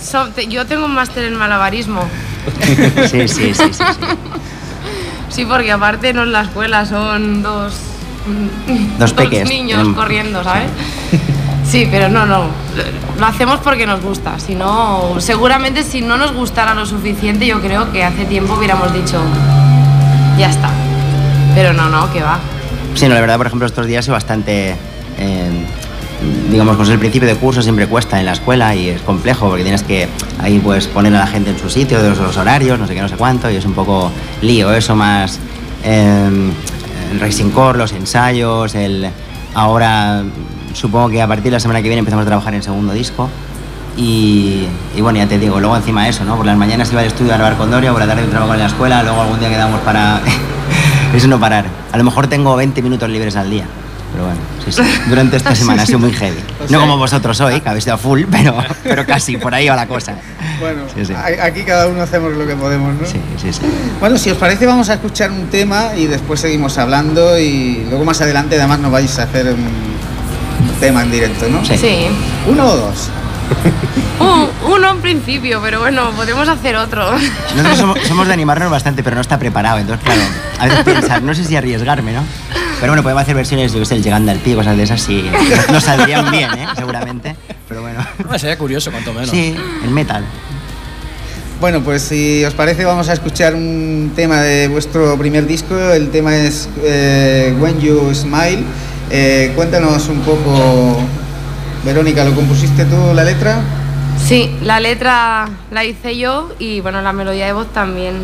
so- 0.02 0.28
te- 0.30 0.48
yo 0.48 0.66
tengo 0.66 0.86
un 0.86 0.94
máster 0.94 1.24
en 1.24 1.36
malabarismo. 1.36 2.02
Sí, 3.08 3.28
sí, 3.28 3.54
sí, 3.54 3.54
sí, 3.54 3.84
sí. 5.30 5.46
Porque 5.46 5.72
aparte 5.72 6.12
no 6.12 6.22
en 6.24 6.32
la 6.32 6.42
escuela, 6.42 6.84
son 6.84 7.42
dos, 7.42 7.74
Dos 8.98 9.12
peques. 9.14 9.48
niños 9.48 9.80
Em, 9.86 9.94
corriendo, 9.94 10.44
¿sabes? 10.44 10.68
Sí, 11.64 11.88
pero 11.90 12.08
no, 12.08 12.26
no. 12.26 12.48
Lo 13.18 13.26
hacemos 13.26 13.60
porque 13.60 13.86
nos 13.86 14.02
gusta. 14.02 14.38
Si 14.38 14.54
no, 14.54 15.14
seguramente 15.20 15.82
si 15.84 16.00
no 16.02 16.16
nos 16.16 16.32
gustara 16.32 16.74
lo 16.74 16.84
suficiente, 16.84 17.46
yo 17.46 17.60
creo 17.62 17.90
que 17.92 18.02
hace 18.04 18.24
tiempo 18.26 18.54
hubiéramos 18.54 18.92
dicho, 18.92 19.22
ya 20.38 20.50
está. 20.50 20.70
Pero 21.54 21.72
no, 21.72 21.88
no, 21.88 22.12
que 22.12 22.22
va. 22.22 22.38
Sí, 22.94 23.06
no, 23.08 23.14
la 23.14 23.20
verdad, 23.20 23.36
por 23.36 23.46
ejemplo, 23.46 23.66
estos 23.66 23.86
días 23.86 24.04
es 24.04 24.10
bastante. 24.10 24.74
eh, 25.18 25.64
digamos, 26.50 26.76
pues 26.76 26.88
el 26.88 26.98
principio 26.98 27.28
de 27.28 27.36
curso 27.36 27.62
siempre 27.62 27.86
cuesta 27.86 28.18
en 28.18 28.26
la 28.26 28.32
escuela 28.32 28.74
y 28.74 28.88
es 28.88 29.02
complejo 29.02 29.48
porque 29.48 29.62
tienes 29.62 29.82
que 29.82 30.08
ahí 30.38 30.58
pues 30.58 30.86
poner 30.86 31.14
a 31.14 31.20
la 31.20 31.26
gente 31.26 31.50
en 31.50 31.58
su 31.58 31.70
sitio, 31.70 32.02
de 32.02 32.10
los, 32.10 32.18
los 32.18 32.36
horarios, 32.36 32.78
no 32.78 32.86
sé 32.86 32.94
qué, 32.94 33.00
no 33.00 33.08
sé 33.08 33.16
cuánto, 33.16 33.50
y 33.50 33.56
es 33.56 33.64
un 33.64 33.72
poco 33.72 34.10
lío 34.42 34.72
eso 34.72 34.94
más. 34.96 35.38
eh, 35.84 36.50
el 37.10 37.18
Racing 37.20 37.50
Core, 37.50 37.78
los 37.78 37.92
ensayos, 37.92 38.74
el. 38.74 39.10
Ahora 39.54 40.22
supongo 40.74 41.08
que 41.08 41.20
a 41.20 41.26
partir 41.26 41.46
de 41.46 41.52
la 41.52 41.60
semana 41.60 41.82
que 41.82 41.88
viene 41.88 41.98
empezamos 41.98 42.22
a 42.22 42.26
trabajar 42.26 42.54
en 42.54 42.62
segundo 42.62 42.92
disco. 42.92 43.28
Y, 43.96 44.66
y 44.96 45.00
bueno, 45.00 45.18
ya 45.18 45.26
te 45.26 45.38
digo, 45.38 45.58
luego 45.58 45.76
encima 45.76 46.08
eso, 46.08 46.24
¿no? 46.24 46.36
Por 46.36 46.46
las 46.46 46.56
mañanas 46.56 46.90
iba 46.92 47.00
al 47.00 47.08
estudio 47.08 47.34
a 47.34 47.36
grabar 47.36 47.56
con 47.56 47.70
Doria, 47.70 47.90
por 47.90 48.00
la 48.00 48.06
tarde 48.06 48.22
trabajo 48.28 48.54
en 48.54 48.60
la 48.60 48.66
escuela, 48.66 49.02
luego 49.02 49.20
algún 49.20 49.40
día 49.40 49.50
quedamos 49.50 49.80
para... 49.80 50.20
eso 51.14 51.26
no 51.26 51.40
parar. 51.40 51.66
A 51.90 51.98
lo 51.98 52.04
mejor 52.04 52.28
tengo 52.28 52.54
20 52.54 52.80
minutos 52.82 53.10
libres 53.10 53.34
al 53.34 53.50
día. 53.50 53.66
Pero 54.12 54.24
bueno, 54.24 54.40
sí, 54.64 54.72
sí. 54.72 54.82
Durante 55.08 55.36
esta 55.36 55.54
semana 55.56 55.82
ha 55.82 55.86
sido 55.86 55.98
muy 56.00 56.12
heavy. 56.12 56.38
O 56.64 56.68
sea- 56.68 56.76
No 56.76 56.80
como 56.80 56.96
vosotros 56.98 57.40
hoy, 57.40 57.60
que 57.60 57.68
habéis 57.68 57.86
ido 57.86 57.94
a 57.94 57.98
full, 57.98 58.22
pero, 58.30 58.56
pero 58.82 59.06
casi, 59.06 59.36
por 59.36 59.54
ahí 59.54 59.68
va 59.68 59.76
la 59.76 59.86
cosa. 59.86 60.14
Bueno, 60.60 60.82
Sí, 60.94 61.04
sí. 61.06 61.12
a- 61.14 61.44
aquí 61.44 61.62
cada 61.62 61.86
uno 61.86 62.02
hacemos 62.02 62.32
lo 62.32 62.46
que 62.46 62.54
podemos, 62.56 62.94
¿no? 62.94 63.06
Sí, 63.06 63.20
sí, 63.40 63.52
sí. 63.52 63.60
Bueno, 64.00 64.18
si 64.18 64.30
os 64.30 64.36
parece 64.36 64.66
vamos 64.66 64.88
a 64.90 64.94
escuchar 64.94 65.30
un 65.30 65.46
tema 65.48 65.94
y 65.96 66.06
después 66.06 66.40
seguimos 66.40 66.76
hablando 66.78 67.38
y 67.38 67.86
luego 67.88 68.04
más 68.04 68.20
adelante 68.20 68.56
además 68.58 68.78
nos 68.80 68.90
vais 68.92 69.18
a 69.18 69.22
hacer 69.24 69.46
un 69.54 70.80
tema 70.80 71.02
en 71.02 71.10
directo, 71.10 71.48
¿no? 71.48 71.64
Sí. 71.64 71.76
Sí. 71.78 72.06
¿Uno 72.48 72.66
o 72.66 72.76
dos? 72.76 73.08
Un- 74.20 74.48
uno 74.72 74.90
en 74.90 75.00
principio, 75.00 75.60
pero 75.62 75.80
bueno, 75.80 76.10
podemos 76.12 76.46
hacer 76.48 76.76
otro. 76.76 77.10
Nosotros 77.56 77.78
somos, 77.78 77.98
somos 78.06 78.26
de 78.26 78.32
animarnos 78.34 78.70
bastante, 78.70 79.02
pero 79.02 79.16
no 79.16 79.22
está 79.22 79.38
preparado. 79.38 79.78
Entonces, 79.78 80.04
claro, 80.04 80.20
a 80.58 80.64
veces 80.66 80.84
pensar, 80.84 81.22
no 81.22 81.34
sé 81.34 81.44
si 81.44 81.56
arriesgarme, 81.56 82.12
¿no? 82.12 82.22
Pero 82.80 82.92
bueno, 82.92 83.02
podemos 83.02 83.22
hacer 83.22 83.34
versiones, 83.34 83.74
yo 83.74 83.78
qué 83.80 83.84
sé, 83.84 83.96
el 83.96 84.02
llegando 84.02 84.32
al 84.32 84.38
pie, 84.38 84.54
cosas 84.54 84.74
de 84.74 84.84
esas, 84.84 85.02
sí. 85.02 85.30
Nos 85.72 85.84
saldrían 85.84 86.30
bien, 86.30 86.50
¿eh? 86.54 86.66
Seguramente. 86.74 87.36
Pero 87.68 87.82
bueno. 87.82 88.04
Bueno, 88.18 88.38
sería 88.38 88.56
curioso, 88.56 88.90
cuanto 88.90 89.12
menos. 89.12 89.28
Sí, 89.28 89.54
el 89.84 89.90
metal. 89.90 90.24
Bueno, 91.60 91.82
pues 91.82 92.00
si 92.00 92.42
os 92.42 92.54
parece 92.54 92.86
vamos 92.86 93.10
a 93.10 93.12
escuchar 93.12 93.54
un 93.54 94.12
tema 94.16 94.40
de 94.40 94.66
vuestro 94.68 95.18
primer 95.18 95.46
disco. 95.46 95.78
El 95.78 96.10
tema 96.10 96.34
es 96.34 96.70
eh, 96.82 97.54
When 97.60 97.78
You 97.80 98.14
Smile. 98.14 98.64
Eh, 99.10 99.52
cuéntanos 99.54 100.08
un 100.08 100.20
poco, 100.20 100.96
Verónica, 101.84 102.24
¿lo 102.24 102.34
compusiste 102.34 102.86
tú 102.86 103.12
la 103.14 103.24
letra? 103.24 103.60
Sí, 104.24 104.56
la 104.62 104.80
letra 104.80 105.50
la 105.70 105.84
hice 105.84 106.16
yo 106.16 106.50
y 106.58 106.80
bueno, 106.80 107.02
la 107.02 107.12
melodía 107.12 107.44
de 107.44 107.52
voz 107.52 107.70
también. 107.74 108.14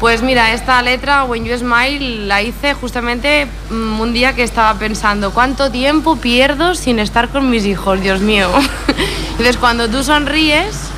Pues 0.00 0.22
mira, 0.22 0.54
esta 0.54 0.80
letra, 0.80 1.24
When 1.24 1.44
You 1.44 1.58
Smile, 1.58 2.26
la 2.26 2.40
hice 2.40 2.72
justamente 2.72 3.46
mm, 3.68 4.00
un 4.00 4.14
día 4.14 4.34
que 4.34 4.42
estaba 4.42 4.78
pensando, 4.78 5.30
¿cuánto 5.30 5.70
tiempo 5.70 6.16
pierdo 6.16 6.74
sin 6.74 6.98
estar 6.98 7.28
con 7.28 7.50
mis 7.50 7.66
hijos? 7.66 8.00
Dios 8.00 8.22
mío. 8.22 8.48
Entonces, 9.32 9.58
cuando 9.58 9.90
tú 9.90 10.02
sonríes, 10.02 10.88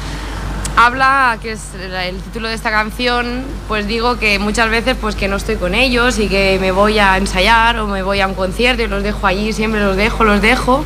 habla, 0.76 1.36
que 1.42 1.50
es 1.50 1.70
el 1.74 2.16
título 2.18 2.46
de 2.46 2.54
esta 2.54 2.70
canción, 2.70 3.42
pues 3.66 3.88
digo 3.88 4.20
que 4.20 4.38
muchas 4.38 4.70
veces 4.70 4.96
pues 5.00 5.16
que 5.16 5.26
no 5.26 5.34
estoy 5.34 5.56
con 5.56 5.74
ellos 5.74 6.20
y 6.20 6.28
que 6.28 6.58
me 6.60 6.70
voy 6.70 7.00
a 7.00 7.16
ensayar 7.16 7.80
o 7.80 7.88
me 7.88 8.04
voy 8.04 8.20
a 8.20 8.28
un 8.28 8.34
concierto 8.34 8.84
y 8.84 8.86
los 8.86 9.02
dejo 9.02 9.26
allí, 9.26 9.52
siempre 9.52 9.80
los 9.80 9.96
dejo, 9.96 10.22
los 10.22 10.40
dejo. 10.40 10.84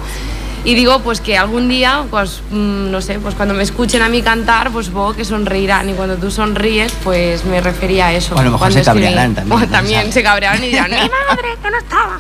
Y 0.66 0.74
digo 0.74 0.98
pues 0.98 1.20
que 1.20 1.38
algún 1.38 1.68
día, 1.68 2.02
pues 2.11 2.42
mm, 2.50 2.90
no 2.90 3.00
sé, 3.00 3.20
pues 3.20 3.37
cuando 3.37 3.55
me 3.55 3.62
escuchen 3.62 4.02
a 4.02 4.09
mí 4.09 4.20
cantar, 4.20 4.72
pues 4.72 4.87
supongo 4.87 5.14
que 5.14 5.24
sonreirán 5.24 5.88
y 5.88 5.92
cuando 5.92 6.16
tú 6.16 6.29
sonríes, 6.29 6.92
pues 7.05 7.44
me 7.44 7.61
refería 7.61 8.09
a 8.09 8.12
eso. 8.12 8.35
O 8.35 8.38
a 8.38 8.42
lo 8.42 8.50
mejor 8.50 8.70
cuando 8.70 8.79
se 8.81 8.85
cabrearán 8.85 9.37
también, 9.37 9.62
O 9.62 9.68
también 9.68 10.12
se 10.12 10.24
cabrearán 10.24 10.64
y 10.64 10.66
dirán, 10.66 10.90
mi 10.90 10.96
madre, 10.96 11.57
que 11.62 11.70
no 11.70 11.79
estaba. 11.79 12.18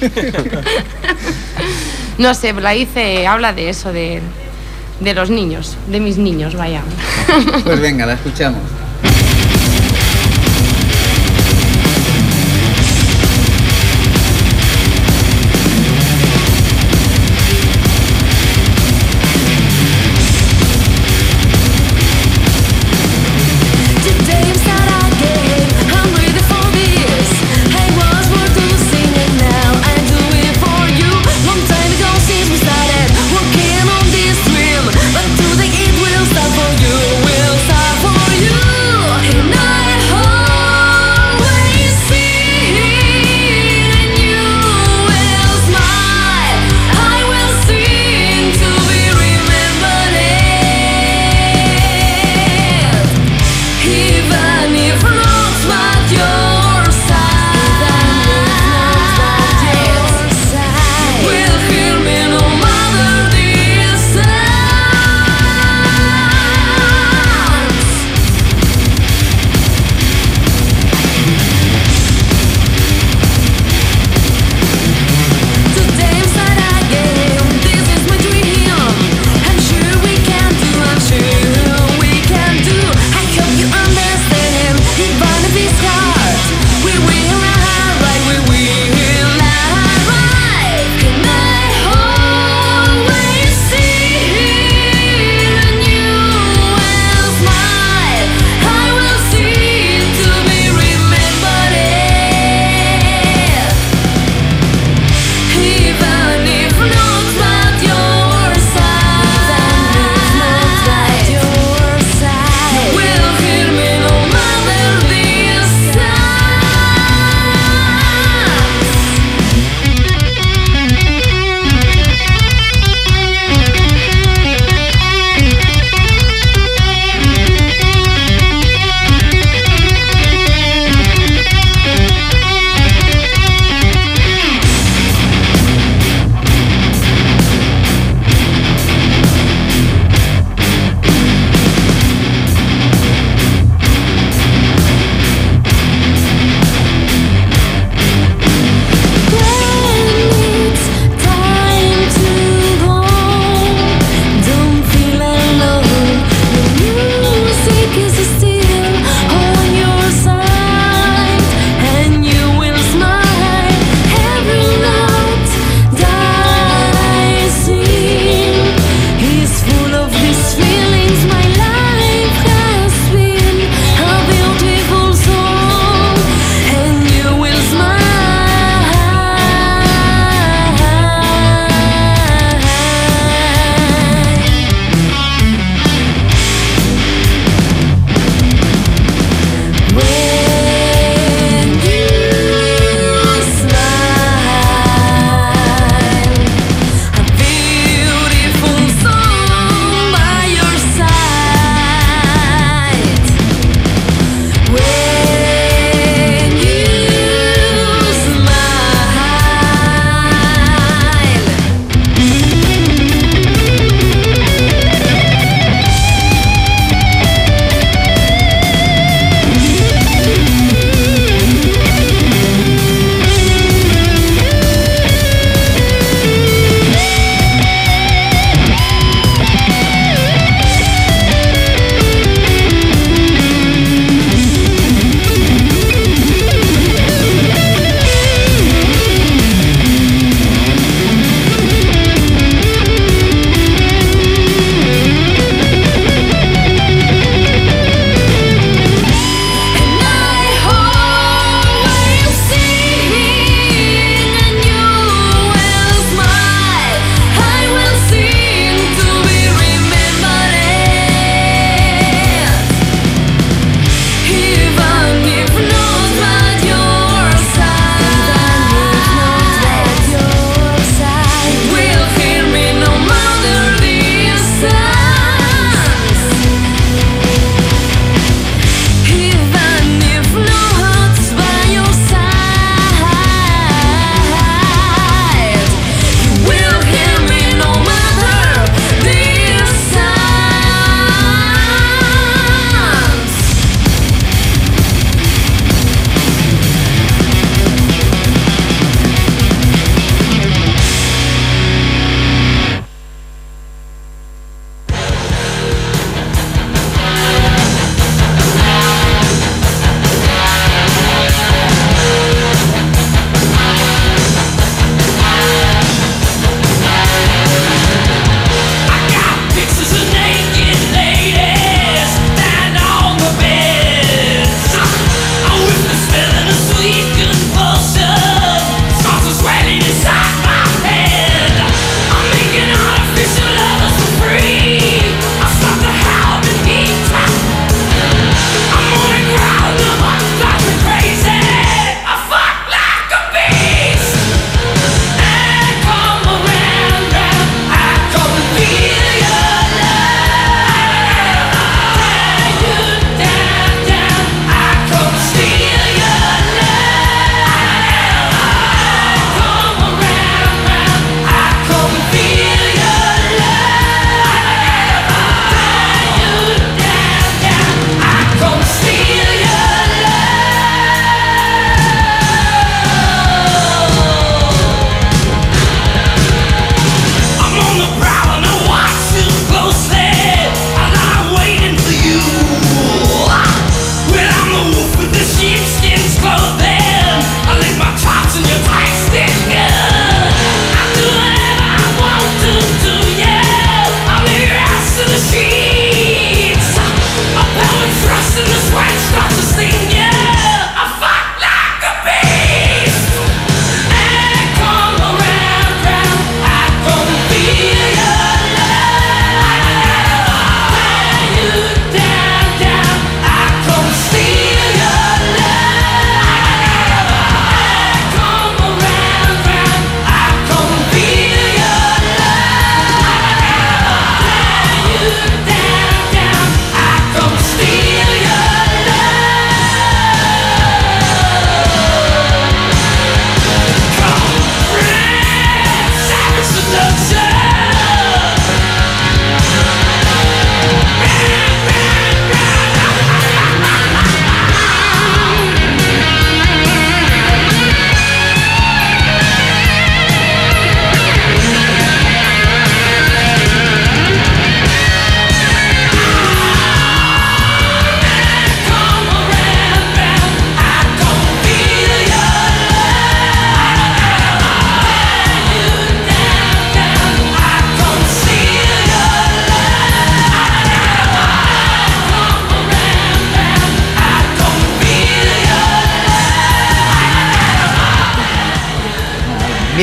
no 2.18 2.32
sé, 2.32 2.52
la 2.52 2.76
hice, 2.76 3.26
habla 3.26 3.52
de 3.52 3.70
eso, 3.70 3.92
de, 3.92 4.22
de 5.00 5.14
los 5.14 5.28
niños, 5.28 5.76
de 5.88 5.98
mis 5.98 6.16
niños, 6.16 6.54
vaya. 6.54 6.82
Pues 7.64 7.80
venga, 7.80 8.06
la 8.06 8.12
escuchamos. 8.12 8.60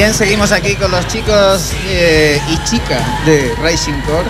Bien, 0.07 0.17
seguimos 0.17 0.53
aquí 0.53 0.73
con 0.75 0.89
los 0.89 1.05
chicos 1.09 1.73
eh, 1.85 2.41
y 2.47 2.57
chicas 2.63 3.01
de 3.25 3.53
Racing 3.61 3.99
Core. 4.05 4.29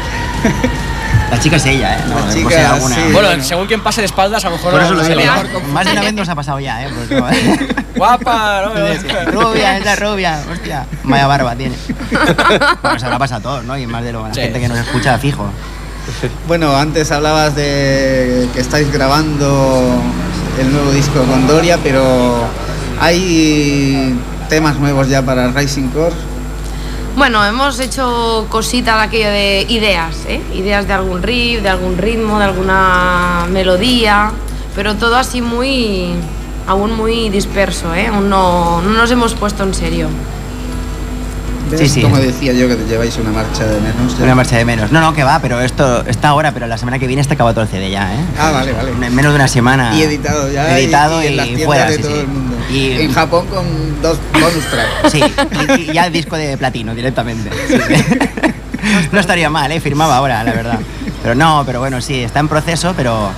La 1.30 1.40
chica 1.40 1.58
es 1.58 1.66
ella, 1.68 2.00
¿eh? 2.00 2.04
No, 2.10 2.20
La 2.26 2.34
chica, 2.34 2.58
hay 2.58 2.66
alguna. 2.66 2.96
sí. 2.96 3.02
Bueno, 3.14 3.28
bueno. 3.28 3.44
según 3.44 3.68
quien 3.68 3.84
pase 3.84 4.02
de 4.02 4.08
espaldas, 4.08 4.44
a 4.44 4.50
lo 4.50 4.56
mejor 4.56 4.72
Por 4.72 4.82
eso 4.82 4.96
lo 4.96 5.04
se 5.04 5.16
digo. 5.16 5.32
Más 5.72 5.86
de 5.86 5.92
una 5.92 6.02
vez 6.02 6.14
nos 6.16 6.28
ha 6.30 6.34
pasado 6.34 6.60
ya, 6.60 6.84
¿eh? 6.84 6.90
Por 6.90 7.32
eso. 7.32 7.64
Guapa, 7.96 8.64
¿no? 8.74 9.32
rubia, 9.32 9.78
esa 9.78 9.96
rubia, 9.98 10.40
hostia. 10.52 10.88
Vaya 11.04 11.28
barba 11.28 11.56
tiene. 11.56 11.76
Bueno, 12.82 12.98
se 13.00 13.06
habrá 13.06 13.20
pasado 13.20 13.38
a 13.38 13.44
todos, 13.44 13.66
¿no? 13.66 13.78
Y 13.78 13.86
más 13.86 14.04
de 14.04 14.14
lo 14.14 14.28
la 14.28 14.34
Sí. 14.34 14.42
gente 14.42 14.60
que 14.60 14.70
nos 14.70 14.80
escucha 14.80 15.20
fijo. 15.20 15.48
Bueno, 16.48 16.76
antes 16.76 17.12
hablabas 17.12 17.56
de 17.56 18.50
que 18.52 18.62
estáis 18.62 18.92
grabando 18.92 20.02
el 20.60 20.74
nuevo 20.74 20.92
disco 20.92 21.22
con 21.26 21.46
Doria, 21.46 21.78
pero 21.84 22.46
hay 23.00 24.18
temas 24.48 24.78
nuevos 24.80 25.08
ya 25.08 25.22
para 25.22 25.52
Racing 25.52 25.90
Core. 25.90 26.16
Bueno, 27.16 27.44
hemos 27.44 27.80
hecho 27.80 28.46
cositas 28.50 28.96
de 28.98 29.02
aquello 29.02 29.30
de 29.30 29.66
ideas, 29.70 30.16
¿eh? 30.28 30.42
Ideas 30.54 30.88
de 30.88 30.94
algún 30.94 31.24
riff, 31.24 31.64
de 31.64 31.70
algún 31.70 31.98
ritmo, 31.98 32.38
de 32.38 32.46
alguna 32.46 33.48
melodía, 33.50 34.32
pero 34.76 34.96
todo 34.96 35.16
así 35.16 35.42
muy. 35.42 36.14
aún 36.68 36.96
muy 36.96 37.30
disperso, 37.30 37.96
¿eh? 37.96 38.08
Aún 38.08 38.30
no, 38.30 38.82
no 38.82 38.90
nos 38.90 39.10
hemos 39.10 39.34
puesto 39.34 39.64
en 39.64 39.74
serio. 39.74 40.10
¿Ves? 41.70 41.80
Sí, 41.80 41.90
sí. 41.90 42.02
Como 42.02 42.18
decía 42.18 42.54
yo, 42.54 42.68
que 42.68 42.76
te 42.76 42.86
lleváis 42.86 43.18
una 43.18 43.32
marcha 43.32 43.66
de 43.66 43.80
menos. 43.80 44.18
ya. 44.18 44.24
Una 44.24 44.36
marcha 44.36 44.58
de 44.58 44.66
menos. 44.66 44.92
No, 44.92 45.02
no, 45.02 45.14
que 45.14 45.24
va, 45.24 45.40
pero 45.40 45.62
esto 45.62 46.06
está 46.06 46.30
ahora, 46.30 46.52
pero 46.52 46.68
la 46.68 46.78
semana 46.78 47.00
que 47.00 47.08
viene 47.08 47.22
está 47.22 47.34
acabado 47.34 47.56
todo 47.56 47.64
el 47.64 47.70
CD 47.70 47.90
ya, 47.92 48.14
¿eh? 48.14 48.20
Ah, 48.40 48.52
vale, 48.52 48.74
vale. 48.74 48.92
En 48.92 49.16
menos 49.16 49.32
de 49.32 49.36
una 49.36 49.48
semana. 49.48 49.96
Y 49.96 50.04
editado 50.04 50.52
ya. 50.52 50.78
Editado 50.78 51.24
y, 51.24 51.28
en 51.28 51.38
las 51.38 51.46
tiendas 51.48 51.66
fuera, 51.66 51.86
de 51.90 51.96
sí, 51.96 52.02
todo 52.02 52.12
sí. 52.12 52.20
el 52.20 52.28
mundo. 52.28 52.58
Y, 52.70 52.92
En 53.02 53.14
Japón 53.14 53.48
con 53.48 54.02
dos 54.02 54.18
bonus 54.34 54.66
tracks. 54.66 55.12
Sí, 55.12 55.24
y, 55.78 55.82
y 55.82 55.94
ya 55.94 56.08
el 56.08 56.14
disco 56.14 56.36
de 56.36 56.58
platino 56.58 56.94
directamente. 56.94 57.50
No 59.12 59.20
estaría 59.20 59.50
mal, 59.50 59.72
¿eh? 59.72 59.80
Firmaba 59.80 60.18
ahora, 60.18 60.44
la 60.44 60.54
verdad. 60.54 60.80
Pero 61.22 61.36
no, 61.36 61.64
pero 61.66 61.80
bueno, 61.80 62.02
sí, 62.02 62.22
está 62.22 62.40
en 62.40 62.48
proceso, 62.48 62.94
pero. 62.96 63.32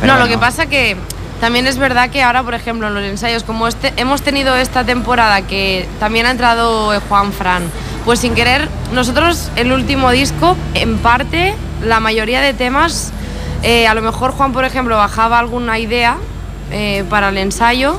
pero 0.00 0.14
no, 0.14 0.20
lo 0.20 0.28
que 0.28 0.38
pasa 0.38 0.66
que 0.66 0.96
también 1.42 1.66
es 1.66 1.76
verdad 1.76 2.08
que 2.08 2.22
ahora, 2.22 2.44
por 2.44 2.54
ejemplo, 2.54 2.86
en 2.86 2.94
los 2.94 3.02
ensayos, 3.02 3.42
como 3.42 3.66
este, 3.66 3.92
hemos 3.96 4.22
tenido 4.22 4.54
esta 4.54 4.84
temporada 4.84 5.42
que 5.42 5.88
también 5.98 6.24
ha 6.26 6.30
entrado 6.30 6.94
eh, 6.94 7.00
Juan 7.08 7.32
Fran, 7.32 7.64
pues 8.04 8.20
sin 8.20 8.36
querer, 8.36 8.68
nosotros 8.92 9.50
el 9.56 9.72
último 9.72 10.12
disco, 10.12 10.56
en 10.74 10.98
parte, 10.98 11.56
la 11.84 11.98
mayoría 11.98 12.40
de 12.40 12.54
temas, 12.54 13.12
eh, 13.64 13.88
a 13.88 13.94
lo 13.94 14.02
mejor 14.02 14.30
Juan, 14.30 14.52
por 14.52 14.64
ejemplo, 14.64 14.96
bajaba 14.96 15.40
alguna 15.40 15.80
idea 15.80 16.16
eh, 16.70 17.02
para 17.10 17.30
el 17.30 17.38
ensayo. 17.38 17.98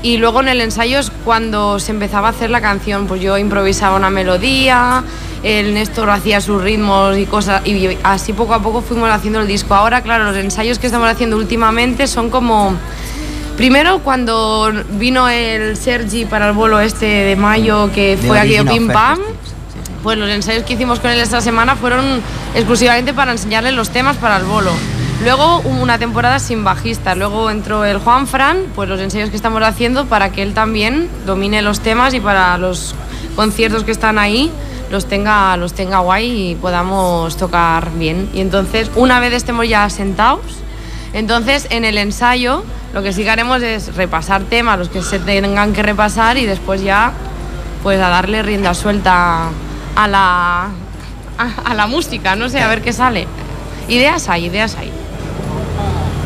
Y 0.00 0.16
luego 0.16 0.40
en 0.40 0.48
el 0.48 0.62
ensayo 0.62 0.98
es 0.98 1.10
cuando 1.26 1.80
se 1.80 1.92
empezaba 1.92 2.28
a 2.28 2.30
hacer 2.30 2.48
la 2.48 2.62
canción, 2.62 3.06
pues 3.06 3.20
yo 3.20 3.36
improvisaba 3.36 3.96
una 3.96 4.08
melodía, 4.08 5.04
el 5.42 5.74
Néstor 5.74 6.10
hacía 6.10 6.40
sus 6.40 6.62
ritmos 6.62 7.16
y 7.16 7.26
cosas, 7.26 7.66
y 7.66 7.96
así 8.02 8.32
poco 8.32 8.54
a 8.54 8.62
poco 8.62 8.82
fuimos 8.82 9.10
haciendo 9.10 9.40
el 9.40 9.46
disco. 9.46 9.74
Ahora, 9.74 10.02
claro, 10.02 10.24
los 10.24 10.36
ensayos 10.36 10.78
que 10.78 10.86
estamos 10.86 11.08
haciendo 11.08 11.36
últimamente 11.36 12.06
son 12.06 12.30
como... 12.30 12.74
Primero, 13.56 13.98
cuando 13.98 14.72
vino 14.90 15.28
el 15.28 15.76
Sergi 15.76 16.24
para 16.24 16.46
el 16.48 16.52
bolo 16.52 16.78
este 16.78 17.06
de 17.06 17.34
mayo, 17.34 17.90
que 17.92 18.16
The 18.16 18.28
fue 18.28 18.38
aquello 18.38 18.64
pim 18.64 18.86
pam, 18.86 19.18
pues 20.04 20.16
los 20.16 20.30
ensayos 20.30 20.62
que 20.62 20.74
hicimos 20.74 21.00
con 21.00 21.10
él 21.10 21.18
esta 21.18 21.40
semana 21.40 21.74
fueron 21.74 22.22
exclusivamente 22.54 23.14
para 23.14 23.32
enseñarle 23.32 23.72
los 23.72 23.90
temas 23.90 24.16
para 24.16 24.36
el 24.36 24.44
bolo. 24.44 24.70
Luego 25.24 25.60
hubo 25.64 25.82
una 25.82 25.98
temporada 25.98 26.38
sin 26.38 26.62
bajista, 26.62 27.16
luego 27.16 27.50
entró 27.50 27.84
el 27.84 27.98
Juan 27.98 28.28
Fran, 28.28 28.58
pues 28.76 28.88
los 28.88 29.00
ensayos 29.00 29.30
que 29.30 29.36
estamos 29.36 29.60
haciendo 29.64 30.06
para 30.06 30.30
que 30.30 30.42
él 30.42 30.54
también 30.54 31.08
domine 31.26 31.60
los 31.60 31.80
temas 31.80 32.14
y 32.14 32.20
para 32.20 32.56
los 32.58 32.94
conciertos 33.34 33.82
que 33.82 33.90
están 33.90 34.20
ahí 34.20 34.52
los 34.90 35.06
tenga, 35.06 35.56
los 35.56 35.72
tenga 35.74 35.98
guay 35.98 36.50
y 36.50 36.54
podamos 36.54 37.36
tocar 37.36 37.90
bien. 37.92 38.28
Y 38.32 38.40
entonces, 38.40 38.90
una 38.96 39.20
vez 39.20 39.32
estemos 39.32 39.68
ya 39.68 39.88
sentados, 39.90 40.40
entonces 41.12 41.66
en 41.70 41.84
el 41.84 41.98
ensayo 41.98 42.64
lo 42.92 43.02
que 43.02 43.12
sí 43.12 43.22
que 43.22 43.30
haremos 43.30 43.62
es 43.62 43.94
repasar 43.96 44.42
temas, 44.44 44.78
los 44.78 44.88
que 44.88 45.02
se 45.02 45.18
tengan 45.18 45.72
que 45.72 45.82
repasar 45.82 46.36
y 46.38 46.46
después 46.46 46.82
ya 46.82 47.12
pues 47.82 48.00
a 48.00 48.08
darle 48.08 48.42
rienda 48.42 48.74
suelta 48.74 49.48
a 49.94 50.08
la, 50.08 50.64
a, 51.38 51.48
a 51.70 51.74
la 51.74 51.86
música, 51.86 52.34
no 52.34 52.48
sé, 52.48 52.60
a 52.60 52.68
ver 52.68 52.82
qué 52.82 52.92
sale. 52.92 53.26
Ideas 53.88 54.28
hay, 54.28 54.46
ideas 54.46 54.74
hay. 54.76 54.90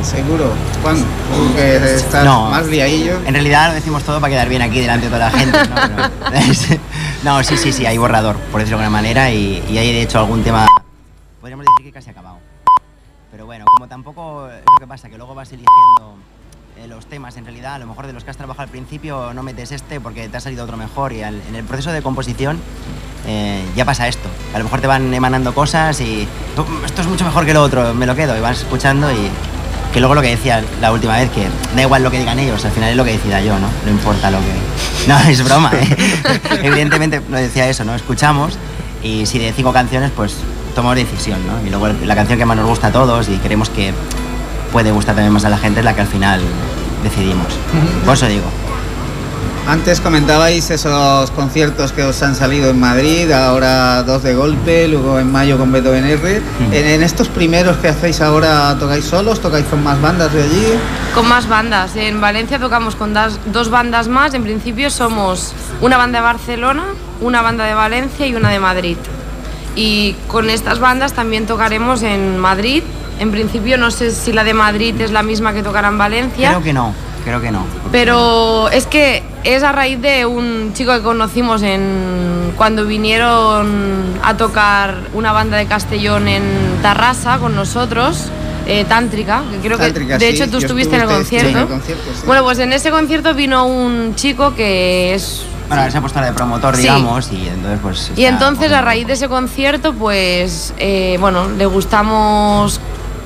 Seguro. 0.03 0.53
Juan, 0.83 0.97
tú 0.97 1.55
que 1.55 1.77
estás 1.95 2.25
No. 2.25 2.51
más 2.51 2.67
liadillo. 2.67 3.19
En 3.25 3.35
realidad 3.35 3.69
lo 3.69 3.75
decimos 3.75 4.03
todo 4.03 4.21
para 4.21 4.33
quedar 4.33 4.49
bien 4.49 4.61
aquí 4.63 4.81
delante 4.81 5.07
de 5.09 5.13
toda 5.13 5.31
la 5.31 5.39
gente, 5.39 5.59
¿no? 5.69 6.37
No, 7.25 7.41
sí, 7.45 7.57
sí, 7.57 7.73
sí, 7.73 7.87
hay 7.87 7.99
borrador, 7.99 8.37
por 8.51 8.61
decirlo 8.61 8.79
de 8.79 8.85
alguna 8.85 9.01
manera, 9.01 9.31
y, 9.31 9.63
hay 9.79 9.93
de 9.93 10.03
hecho 10.03 10.19
algún 10.19 10.43
tema, 10.43 10.67
podríamos 11.41 11.65
decir 11.67 11.93
que 11.93 11.93
casi 11.93 12.11
acabado. 12.11 12.39
Pero 13.31 13.47
bueno, 13.47 13.65
como 13.77 13.87
tampoco 13.89 14.49
es 14.49 14.61
lo 14.73 14.79
que 14.81 14.87
pasa, 14.89 15.09
que 15.09 15.17
luego 15.17 15.33
vas 15.33 15.49
eligiendo 15.53 16.17
eh, 16.79 16.89
los 16.89 17.07
temas, 17.07 17.37
en 17.37 17.45
realidad, 17.45 17.75
a 17.75 17.79
lo 17.79 17.87
mejor 17.87 18.09
de 18.09 18.13
los 18.13 18.25
que 18.25 18.31
has 18.31 18.37
trabajado 18.37 18.65
al 18.65 18.71
principio 18.71 19.33
no 19.35 19.45
metes 19.45 19.71
este 19.71 20.01
porque 20.01 20.29
te 20.29 20.37
ha 20.37 20.41
salido 20.41 20.65
otro 20.65 20.77
mejor, 20.77 21.13
y 21.13 21.23
en 21.23 21.55
el 21.55 21.65
proceso 21.65 21.93
de 21.93 22.03
composición 22.03 22.61
eh, 23.27 23.65
ya 23.77 23.85
pasa 23.85 24.09
esto. 24.09 24.29
A 24.53 24.59
lo 24.59 24.65
mejor 24.65 24.81
te 24.81 24.89
van 24.89 25.15
emanando 25.15 25.55
cosas 25.55 26.01
y 26.01 26.27
"Um, 26.57 26.85
esto 26.85 27.03
es 27.03 27.07
mucho 27.07 27.25
mejor 27.25 27.47
que 27.47 27.55
lo 27.55 27.63
otro, 27.63 27.95
me 27.95 28.05
lo 28.07 28.17
quedo, 28.17 28.37
y 28.37 28.41
vas 28.41 28.59
escuchando 28.59 29.13
y 29.13 29.31
que 29.93 30.01
luego 30.01 30.15
lo 30.15 30.23
que 30.23 30.29
decía 30.29 30.63
la 30.81 30.93
última 30.93 31.17
vez, 31.17 31.31
que 31.31 31.47
da 31.75 31.83
igual 31.83 32.03
lo 32.03 32.11
que 32.11 32.19
digan 32.19 32.39
ellos, 32.39 32.65
al 32.65 32.73
final 32.73 32.91
es 32.91 32.97
lo 32.97 33.05
que 33.05 33.13
decida 33.13 33.41
yo, 33.41 33.59
¿no? 33.59 33.69
No 33.85 33.91
importa 33.91 34.31
lo 34.31 34.39
que... 34.39 35.07
No, 35.09 35.19
es 35.19 35.45
broma, 35.45 35.73
¿eh? 35.75 35.97
Evidentemente 36.63 37.21
lo 37.29 37.37
decía 37.37 37.69
eso, 37.69 37.85
¿no? 37.85 37.95
Escuchamos 37.95 38.57
y 39.03 39.27
si 39.27 39.39
de 39.39 39.53
cinco 39.53 39.73
canciones, 39.73 40.11
pues 40.15 40.37
tomamos 40.75 40.97
decisión, 40.97 41.41
¿no? 41.47 41.67
Y 41.67 41.71
luego 41.71 41.89
la 41.89 42.15
canción 42.15 42.39
que 42.39 42.45
más 42.45 42.57
nos 42.57 42.67
gusta 42.67 42.89
a 42.89 42.93
todos 42.93 43.29
y 43.29 43.37
creemos 43.39 43.69
que 43.69 43.93
puede 44.73 44.91
gustar 44.91 45.15
también 45.15 45.33
más 45.33 45.45
a 45.45 45.51
la 45.51 45.59
gente 45.59 45.81
es 45.81 45.85
la 45.85 45.95
que 45.95 46.01
al 46.01 46.07
final 46.07 46.41
decidimos. 47.03 47.49
Por 48.05 48.15
eso 48.15 48.27
digo. 48.27 48.45
Antes 49.69 50.01
comentabais 50.01 50.71
esos 50.71 51.31
conciertos 51.31 51.93
que 51.93 52.03
os 52.03 52.21
han 52.23 52.35
salido 52.35 52.69
en 52.69 52.81
Madrid, 52.81 53.31
ahora 53.31 54.03
dos 54.03 54.23
de 54.25 54.35
golpe, 54.35 54.89
luego 54.89 55.21
en 55.21 55.31
mayo 55.31 55.57
con 55.57 55.71
Beethoven 55.71 56.05
R. 56.05 56.41
Mm. 56.41 56.73
En, 56.73 56.87
en 56.87 57.03
estos 57.03 57.29
primeros 57.29 57.77
que 57.77 57.89
hacéis 57.89 58.21
ahora, 58.21 58.77
¿tocáis 58.79 59.05
solos? 59.05 59.41
¿Tocáis 59.41 59.65
con 59.67 59.83
más 59.85 60.01
bandas 60.03 60.33
de 60.33 60.43
allí? 60.43 60.67
Con 61.15 61.29
más 61.29 61.49
bandas. 61.49 61.95
En 61.95 62.21
Valencia 62.21 62.59
tocamos 62.59 62.97
con 62.97 63.15
das- 63.15 63.39
dos 63.47 63.71
bandas 63.71 64.09
más. 64.09 64.35
En 64.35 64.43
principio 64.43 64.91
somos 64.91 65.53
una 65.81 65.97
banda 65.97 66.19
de 66.19 66.25
Barcelona, 66.25 66.85
una 67.21 67.41
banda 67.41 67.65
de 67.65 67.75
Valencia 67.75 68.27
y 68.27 68.35
una 68.35 68.51
de 68.51 68.59
Madrid. 68.59 68.97
Y 69.77 70.17
con 70.27 70.51
estas 70.51 70.81
bandas 70.81 71.13
también 71.13 71.47
tocaremos 71.47 72.03
en 72.03 72.37
Madrid. 72.37 72.83
En 73.21 73.31
principio 73.31 73.79
no 73.79 73.93
sé 73.93 74.11
si 74.11 74.33
la 74.33 74.43
de 74.43 74.55
Madrid 74.55 75.01
es 75.01 75.13
la 75.13 75.23
misma 75.23 75.53
que 75.53 75.63
tocará 75.63 75.87
en 75.89 75.99
Valencia. 75.99 76.49
Creo 76.51 76.63
que 76.63 76.73
no, 76.73 76.93
creo 77.25 77.41
que 77.41 77.53
no. 77.53 77.65
Pero 77.93 78.69
es 78.71 78.87
que 78.87 79.23
es 79.45 79.63
a 79.63 79.73
raíz 79.73 80.01
de 80.01 80.25
un 80.27 80.73
chico 80.75 80.93
que 80.93 81.03
conocimos 81.03 81.63
en 81.63 82.53
cuando 82.57 82.85
vinieron 82.87 84.05
a 84.23 84.37
tocar 84.37 84.99
una 85.15 85.33
banda 85.33 85.57
de 85.57 85.67
Castellón 85.67 86.29
en 86.29 86.43
Tarrasa 86.83 87.39
con 87.39 87.55
nosotros, 87.55 88.27
eh, 88.67 88.85
Tántrica, 88.89 89.43
que 89.51 89.59
creo 89.59 89.79
Tántrica, 89.79 90.19
que 90.19 90.25
de 90.27 90.31
sí, 90.33 90.37
hecho 90.43 90.51
tú 90.51 90.59
estuviste 90.59 90.95
en 90.95 91.03
el 91.03 91.09
concierto. 91.09 91.49
en 91.51 91.57
el 91.59 91.67
concierto, 91.67 92.05
sí. 92.15 92.23
Bueno, 92.27 92.45
pues 92.45 92.59
en 92.61 92.73
ese 92.73 92.91
concierto 92.91 93.35
vino 93.35 93.67
un 93.67 94.15
chico 94.15 94.55
que 94.55 95.15
es 95.15 95.43
Bueno, 95.69 95.91
se 95.91 95.99
ha 95.99 96.01
puesto 96.01 96.21
de 96.21 96.33
promotor, 96.33 96.77
Sí. 96.77 96.83
digamos, 96.83 97.33
y 97.33 97.49
entonces 97.49 97.79
pues... 97.83 98.13
y 98.15 98.25
entonces 98.27 98.71
a 98.73 98.81
raíz 98.83 99.07
de 99.07 99.15
ese 99.15 99.29
concierto, 99.29 99.95
pues 99.95 100.73
eh, 100.79 101.17
bueno, 101.19 101.49
le 101.49 101.67
gustamos 101.67 102.79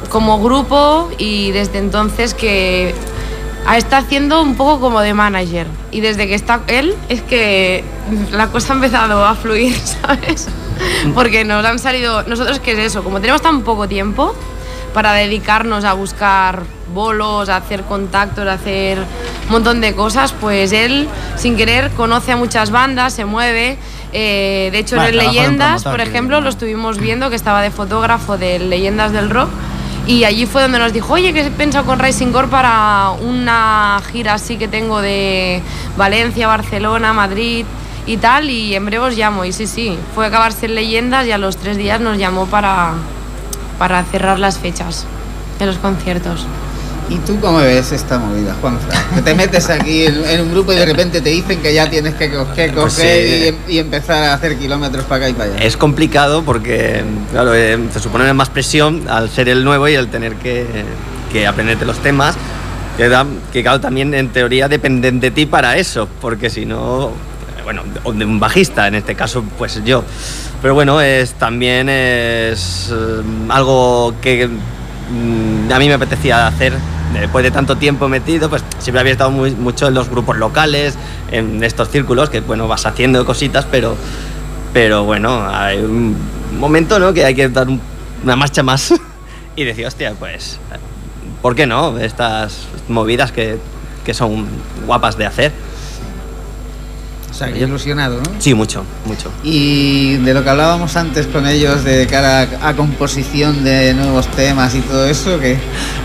como 0.09 0.40
grupo 0.40 1.11
y 1.18 1.50
desde 1.50 1.79
entonces 1.79 2.33
que 2.33 2.94
está 3.74 3.98
haciendo 3.98 4.42
un 4.42 4.55
poco 4.55 4.81
como 4.81 5.00
de 5.00 5.12
manager. 5.14 5.66
Y 5.90 6.00
desde 6.00 6.29
que 6.29 6.35
está 6.35 6.61
él 6.68 6.94
es 7.09 7.22
que 7.22 7.85
la 8.31 8.48
cosa 8.48 8.72
ha 8.72 8.76
empezado 8.76 9.24
a 9.24 9.35
fluir, 9.35 9.76
¿sabes? 10.02 10.48
Porque 11.14 11.44
nos 11.44 11.64
han 11.64 11.79
salido, 11.79 12.22
nosotros 12.24 12.61
qué 12.61 12.72
es 12.72 12.79
eso, 12.79 13.02
como 13.02 13.20
tenemos 13.20 13.42
tan 13.42 13.62
poco 13.62 13.88
tiempo 13.88 14.35
para 14.94 15.12
dedicarnos 15.12 15.85
a 15.85 15.92
buscar 15.92 16.62
bolos, 16.94 17.48
a 17.48 17.57
hacer 17.57 17.83
contactos, 17.83 18.46
a 18.46 18.55
hacer 18.55 18.98
un 18.98 19.50
montón 19.50 19.81
de 19.81 19.94
cosas, 19.94 20.33
pues 20.33 20.72
él 20.72 21.09
sin 21.37 21.57
querer 21.57 21.90
conoce 21.90 22.33
a 22.33 22.37
muchas 22.37 22.70
bandas, 22.70 23.12
se 23.12 23.24
mueve. 23.24 23.76
eh, 24.12 24.70
de 24.72 24.79
hecho, 24.79 24.96
Bueno, 24.96 25.11
en 25.11 25.26
Leyendas, 25.26 25.85
por 25.85 25.96
que 25.96 26.02
ejemplo, 26.05 26.40
lo 26.40 26.48
estuvimos 26.48 26.98
viendo 26.98 27.29
que 27.29 27.37
estaba 27.37 27.61
de 27.61 27.70
fotógrafo 27.70 28.38
de 28.38 28.59
Leyendas 28.59 29.12
del 29.12 29.29
Rock. 29.29 29.50
Y 30.06 30.22
allí 30.24 30.46
fue 30.46 30.62
donde 30.62 30.78
nos 30.78 30.92
dijo, 30.92 31.14
oye, 31.14 31.32
que 31.32 31.40
he 31.40 31.50
pensado 31.50 31.84
con 31.84 31.98
Rising 31.98 32.30
Core 32.30 32.46
para 32.46 33.10
una 33.20 34.00
gira 34.12 34.34
así 34.34 34.56
que 34.56 34.68
tengo 34.68 35.00
de 35.00 35.60
Valencia, 35.96 36.46
Barcelona, 36.46 37.12
Madrid 37.12 37.66
y 38.06 38.16
tal. 38.18 38.48
Y 38.48 38.74
en 38.76 38.86
breve 38.86 39.04
os 39.04 39.16
llamo. 39.16 39.44
Y 39.44 39.52
sí, 39.52 39.66
sí, 39.66 39.98
fue 40.14 40.26
a 40.26 40.28
acabarse 40.28 40.66
en 40.66 40.76
Leyendas 40.76 41.26
y 41.26 41.32
a 41.32 41.38
los 41.38 41.56
tres 41.56 41.76
días 41.76 42.00
nos 42.00 42.18
llamó 42.18 42.46
para, 42.46 42.92
para 43.78 44.04
cerrar 44.04 44.38
las 44.38 44.58
fechas 44.58 45.06
de 45.58 45.66
los 45.66 45.78
conciertos. 45.78 46.46
¿Y 47.08 47.16
tú 47.18 47.38
cómo 47.40 47.58
ves 47.58 47.92
esta 47.92 48.18
movida, 48.18 48.54
Juanfran? 48.60 49.14
Que 49.14 49.22
te 49.22 49.34
metes 49.34 49.70
aquí 49.70 50.06
en, 50.06 50.24
en 50.24 50.40
un 50.40 50.50
grupo 50.50 50.72
y 50.72 50.76
de 50.76 50.84
repente 50.86 51.20
te 51.20 51.28
dicen 51.30 51.60
que 51.62 51.72
ya 51.72 51.88
tienes 51.88 52.14
que 52.14 52.30
coger, 52.32 52.72
Pues 52.74 52.94
coger 52.94 53.26
sí. 53.26 53.32
y, 53.44 53.46
em- 53.48 53.56
y 53.68 53.78
empezar 53.78 54.24
a 54.24 54.34
hacer 54.34 54.56
kilómetros 54.58 55.04
para 55.04 55.26
acá 55.26 55.28
y 55.28 55.32
para 55.34 55.52
allá. 55.54 55.62
Es 55.64 55.76
complicado 55.76 56.42
porque, 56.42 57.04
claro, 57.30 57.54
eh, 57.54 57.78
se 57.92 58.00
supone 58.00 58.32
más 58.32 58.50
presión 58.50 59.04
al 59.08 59.30
ser 59.30 59.48
el 59.48 59.62
nuevo 59.62 59.86
y 59.88 59.94
el 59.94 60.08
tener 60.08 60.34
que, 60.34 60.66
que 61.32 61.46
aprenderte 61.46 61.84
los 61.84 61.98
temas, 61.98 62.34
que, 62.96 63.08
da- 63.08 63.24
que 63.52 63.62
claro, 63.62 63.80
también 63.80 64.12
en 64.12 64.30
teoría 64.30 64.66
dependen 64.68 65.20
de 65.20 65.30
ti 65.30 65.46
para 65.46 65.76
eso, 65.76 66.08
porque 66.20 66.50
si 66.50 66.66
no, 66.66 67.12
bueno, 67.62 67.82
o 68.02 68.12
de 68.12 68.24
un 68.24 68.40
bajista, 68.40 68.88
en 68.88 68.96
este 68.96 69.14
caso, 69.14 69.44
pues 69.56 69.80
yo. 69.84 70.02
Pero 70.60 70.74
bueno, 70.74 71.00
es 71.00 71.34
también 71.34 71.88
es 71.88 72.90
eh, 72.92 73.22
algo 73.48 74.12
que 74.20 74.48
mm, 74.48 75.70
a 75.72 75.78
mí 75.78 75.86
me 75.86 75.94
apetecía 75.94 76.48
hacer 76.48 76.72
después 77.12 77.42
de 77.44 77.50
tanto 77.50 77.76
tiempo 77.76 78.08
metido, 78.08 78.48
pues 78.50 78.62
siempre 78.78 79.00
había 79.00 79.12
estado 79.12 79.30
muy- 79.30 79.52
mucho 79.54 79.88
en 79.88 79.94
los 79.94 80.08
grupos 80.08 80.36
locales, 80.36 80.94
en 81.30 81.62
estos 81.64 81.88
círculos, 81.90 82.30
que 82.30 82.40
bueno, 82.40 82.68
vas 82.68 82.86
haciendo 82.86 83.24
cositas, 83.24 83.66
pero, 83.70 83.96
pero 84.72 85.04
bueno, 85.04 85.46
hay 85.48 85.78
un 85.78 86.16
momento 86.58 86.98
¿no? 86.98 87.12
que 87.12 87.24
hay 87.24 87.34
que 87.34 87.48
dar 87.48 87.68
un- 87.68 87.80
una 88.22 88.36
marcha 88.36 88.62
más 88.62 88.92
y 89.56 89.64
decir, 89.64 89.86
hostia, 89.86 90.14
pues, 90.18 90.58
¿por 91.42 91.54
qué 91.54 91.66
no? 91.66 91.98
Estas 91.98 92.66
movidas 92.88 93.32
que, 93.32 93.58
que 94.04 94.14
son 94.14 94.46
guapas 94.86 95.16
de 95.16 95.26
hacer. 95.26 95.52
O 97.37 97.38
sea, 97.38 97.53
que 97.53 97.59
ilusionado, 97.59 98.16
¿no? 98.22 98.31
Sí, 98.40 98.55
mucho, 98.55 98.83
mucho. 99.05 99.31
Y 99.44 100.16
de 100.16 100.33
lo 100.33 100.42
que 100.42 100.49
hablábamos 100.49 100.96
antes 100.96 101.27
con 101.27 101.46
ellos 101.46 101.85
de 101.85 102.07
cara 102.07 102.49
a, 102.62 102.68
a 102.70 102.75
composición 102.75 103.62
de 103.62 103.92
nuevos 103.92 104.27
temas 104.29 104.75
y 104.75 104.81
todo 104.81 105.05
eso, 105.07 105.38
que 105.38 105.59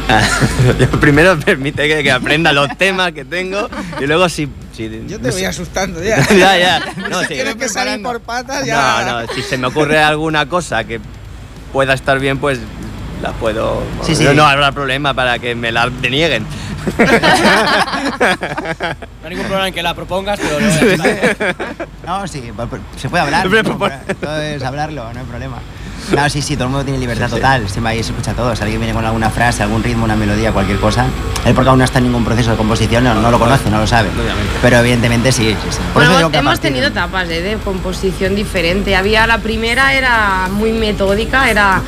primero 1.00 1.40
permite 1.40 1.88
que, 1.88 2.04
que 2.04 2.12
aprenda 2.12 2.52
los 2.52 2.68
temas 2.78 3.14
que 3.14 3.24
tengo 3.24 3.70
y 4.02 4.08
luego 4.08 4.28
si... 4.28 4.50
si 4.76 4.90
yo 5.08 5.18
no 5.20 5.24
te 5.24 5.32
voy 5.32 5.40
sé- 5.40 5.48
asustando 5.48 6.04
ya. 6.04 6.22
ya, 6.28 6.58
ya. 6.58 6.82
No, 7.10 7.22
si 7.22 7.28
sí. 7.28 7.34
tienes 7.36 7.56
que 7.56 7.70
salir 7.70 8.04
por 8.04 8.20
patas, 8.20 8.66
ya. 8.66 9.06
No, 9.06 9.22
no, 9.22 9.34
si 9.34 9.42
se 9.42 9.58
me 9.58 9.68
ocurre 9.68 10.00
alguna 10.04 10.50
cosa 10.50 10.84
que 10.84 11.00
pueda 11.72 11.94
estar 11.94 12.20
bien, 12.20 12.40
pues 12.40 12.60
la 13.22 13.32
puedo. 13.32 13.82
Sí, 14.04 14.16
sí. 14.16 14.24
No, 14.24 14.34
no 14.34 14.46
habrá 14.46 14.72
problema 14.72 15.14
para 15.14 15.40
que 15.40 15.56
me 15.56 15.72
la 15.72 15.90
denieguen. 15.90 16.46
No 19.22 19.28
hay 19.28 19.36
ningún 19.36 19.46
problema 19.46 19.68
en 19.68 19.74
que 19.74 19.84
la 19.84 19.94
propongas, 19.94 20.40
pero 20.40 20.60
no. 20.60 20.68
No, 22.22 22.28
sí, 22.28 22.52
se 22.98 23.10
puede 23.10 23.24
hablar. 23.24 23.46
Hombre, 23.46 23.64
¿no? 23.64 23.78
por- 23.78 23.92
Todo 24.20 24.42
es 24.42 24.64
hablarlo, 24.64 25.14
no 25.14 25.20
hay 25.20 25.26
problema. 25.26 25.58
No, 26.16 26.28
sí, 26.30 26.42
sí, 26.42 26.56
todo 26.56 26.66
el 26.66 26.72
mundo 26.72 26.84
tiene 26.84 27.00
libertad 27.00 27.30
total. 27.30 27.70
Siempre 27.70 27.94
ahí 27.94 28.04
se 28.04 28.10
escucha 28.10 28.34
todo. 28.34 28.56
Si 28.56 28.64
alguien 28.64 28.82
viene 28.82 28.94
con 28.94 29.06
alguna 29.06 29.30
frase, 29.30 29.62
algún 29.62 29.84
ritmo, 29.84 30.04
una 30.04 30.16
melodía, 30.16 30.52
cualquier 30.52 30.80
cosa. 30.80 31.06
Él, 31.46 31.54
porque 31.54 31.70
aún 31.70 31.78
no 31.78 31.86
está 31.86 32.00
en 32.00 32.06
ningún 32.06 32.26
proceso 32.26 32.50
de 32.52 32.58
composición, 32.58 33.04
no, 33.04 33.14
no 33.14 33.30
lo 33.30 33.38
conoce, 33.38 33.70
no 33.70 33.78
lo 33.80 33.86
sabe. 33.88 34.10
Obviamente. 34.10 34.52
Pero 34.64 34.78
evidentemente 34.78 35.32
sí, 35.32 35.52
sí, 35.52 35.68
sí. 35.70 35.78
Por 35.94 36.02
Bueno, 36.02 36.10
eso 36.12 36.18
digo 36.18 36.32
que 36.32 36.38
a 36.38 36.40
hemos 36.40 36.54
partir 36.54 36.70
tenido 36.72 36.88
etapas 36.88 37.30
eh, 37.30 37.42
de 37.42 37.56
composición 37.58 38.36
diferente. 38.36 38.96
Había 38.96 39.28
la 39.28 39.38
primera 39.38 39.94
era 39.94 40.48
muy 40.52 40.72
metódica, 40.72 41.50
era 41.52 41.82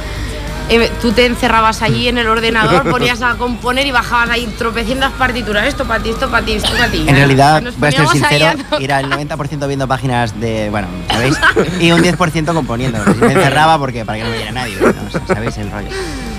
eh, 0.70 0.92
tú 1.02 1.12
te 1.12 1.26
encerrabas 1.26 1.82
allí 1.82 2.08
en 2.08 2.18
el 2.18 2.28
ordenador, 2.28 2.90
ponías 2.90 3.22
a 3.22 3.36
componer 3.36 3.86
y 3.86 3.92
bajabas 3.92 4.30
ahí 4.30 4.48
tropecientas 4.58 5.12
partituras. 5.14 5.68
Esto 5.68 5.86
para 5.86 6.02
ti, 6.02 6.10
esto 6.10 6.30
para 6.30 6.46
ti, 6.46 6.54
esto 6.54 6.72
para 6.72 6.88
ti. 6.90 7.06
En 7.08 7.16
realidad, 7.16 7.62
Nos 7.62 7.80
voy 7.80 7.90
a 7.90 7.92
ser 7.92 8.08
sincero, 8.08 8.46
a 8.72 8.78
era 8.78 9.00
el 9.00 9.10
90% 9.10 9.68
viendo 9.68 9.88
páginas 9.88 10.40
de, 10.40 10.70
bueno, 10.70 10.88
¿sabéis? 11.10 11.38
Y 11.80 11.92
un 11.92 12.02
10% 12.02 12.54
componiendo. 12.54 13.00
Me 13.20 13.34
encerraba 13.34 13.78
porque 13.78 14.06
para 14.06 14.18
que 14.18 14.24
no 14.24 14.30
me 14.30 14.38
viera 14.38 14.52
nadie, 14.52 14.76
¿no? 14.80 14.88
O 14.88 15.12
sea, 15.12 15.22
¿sabéis 15.28 15.58
el 15.58 15.72
rollo? 15.72 15.90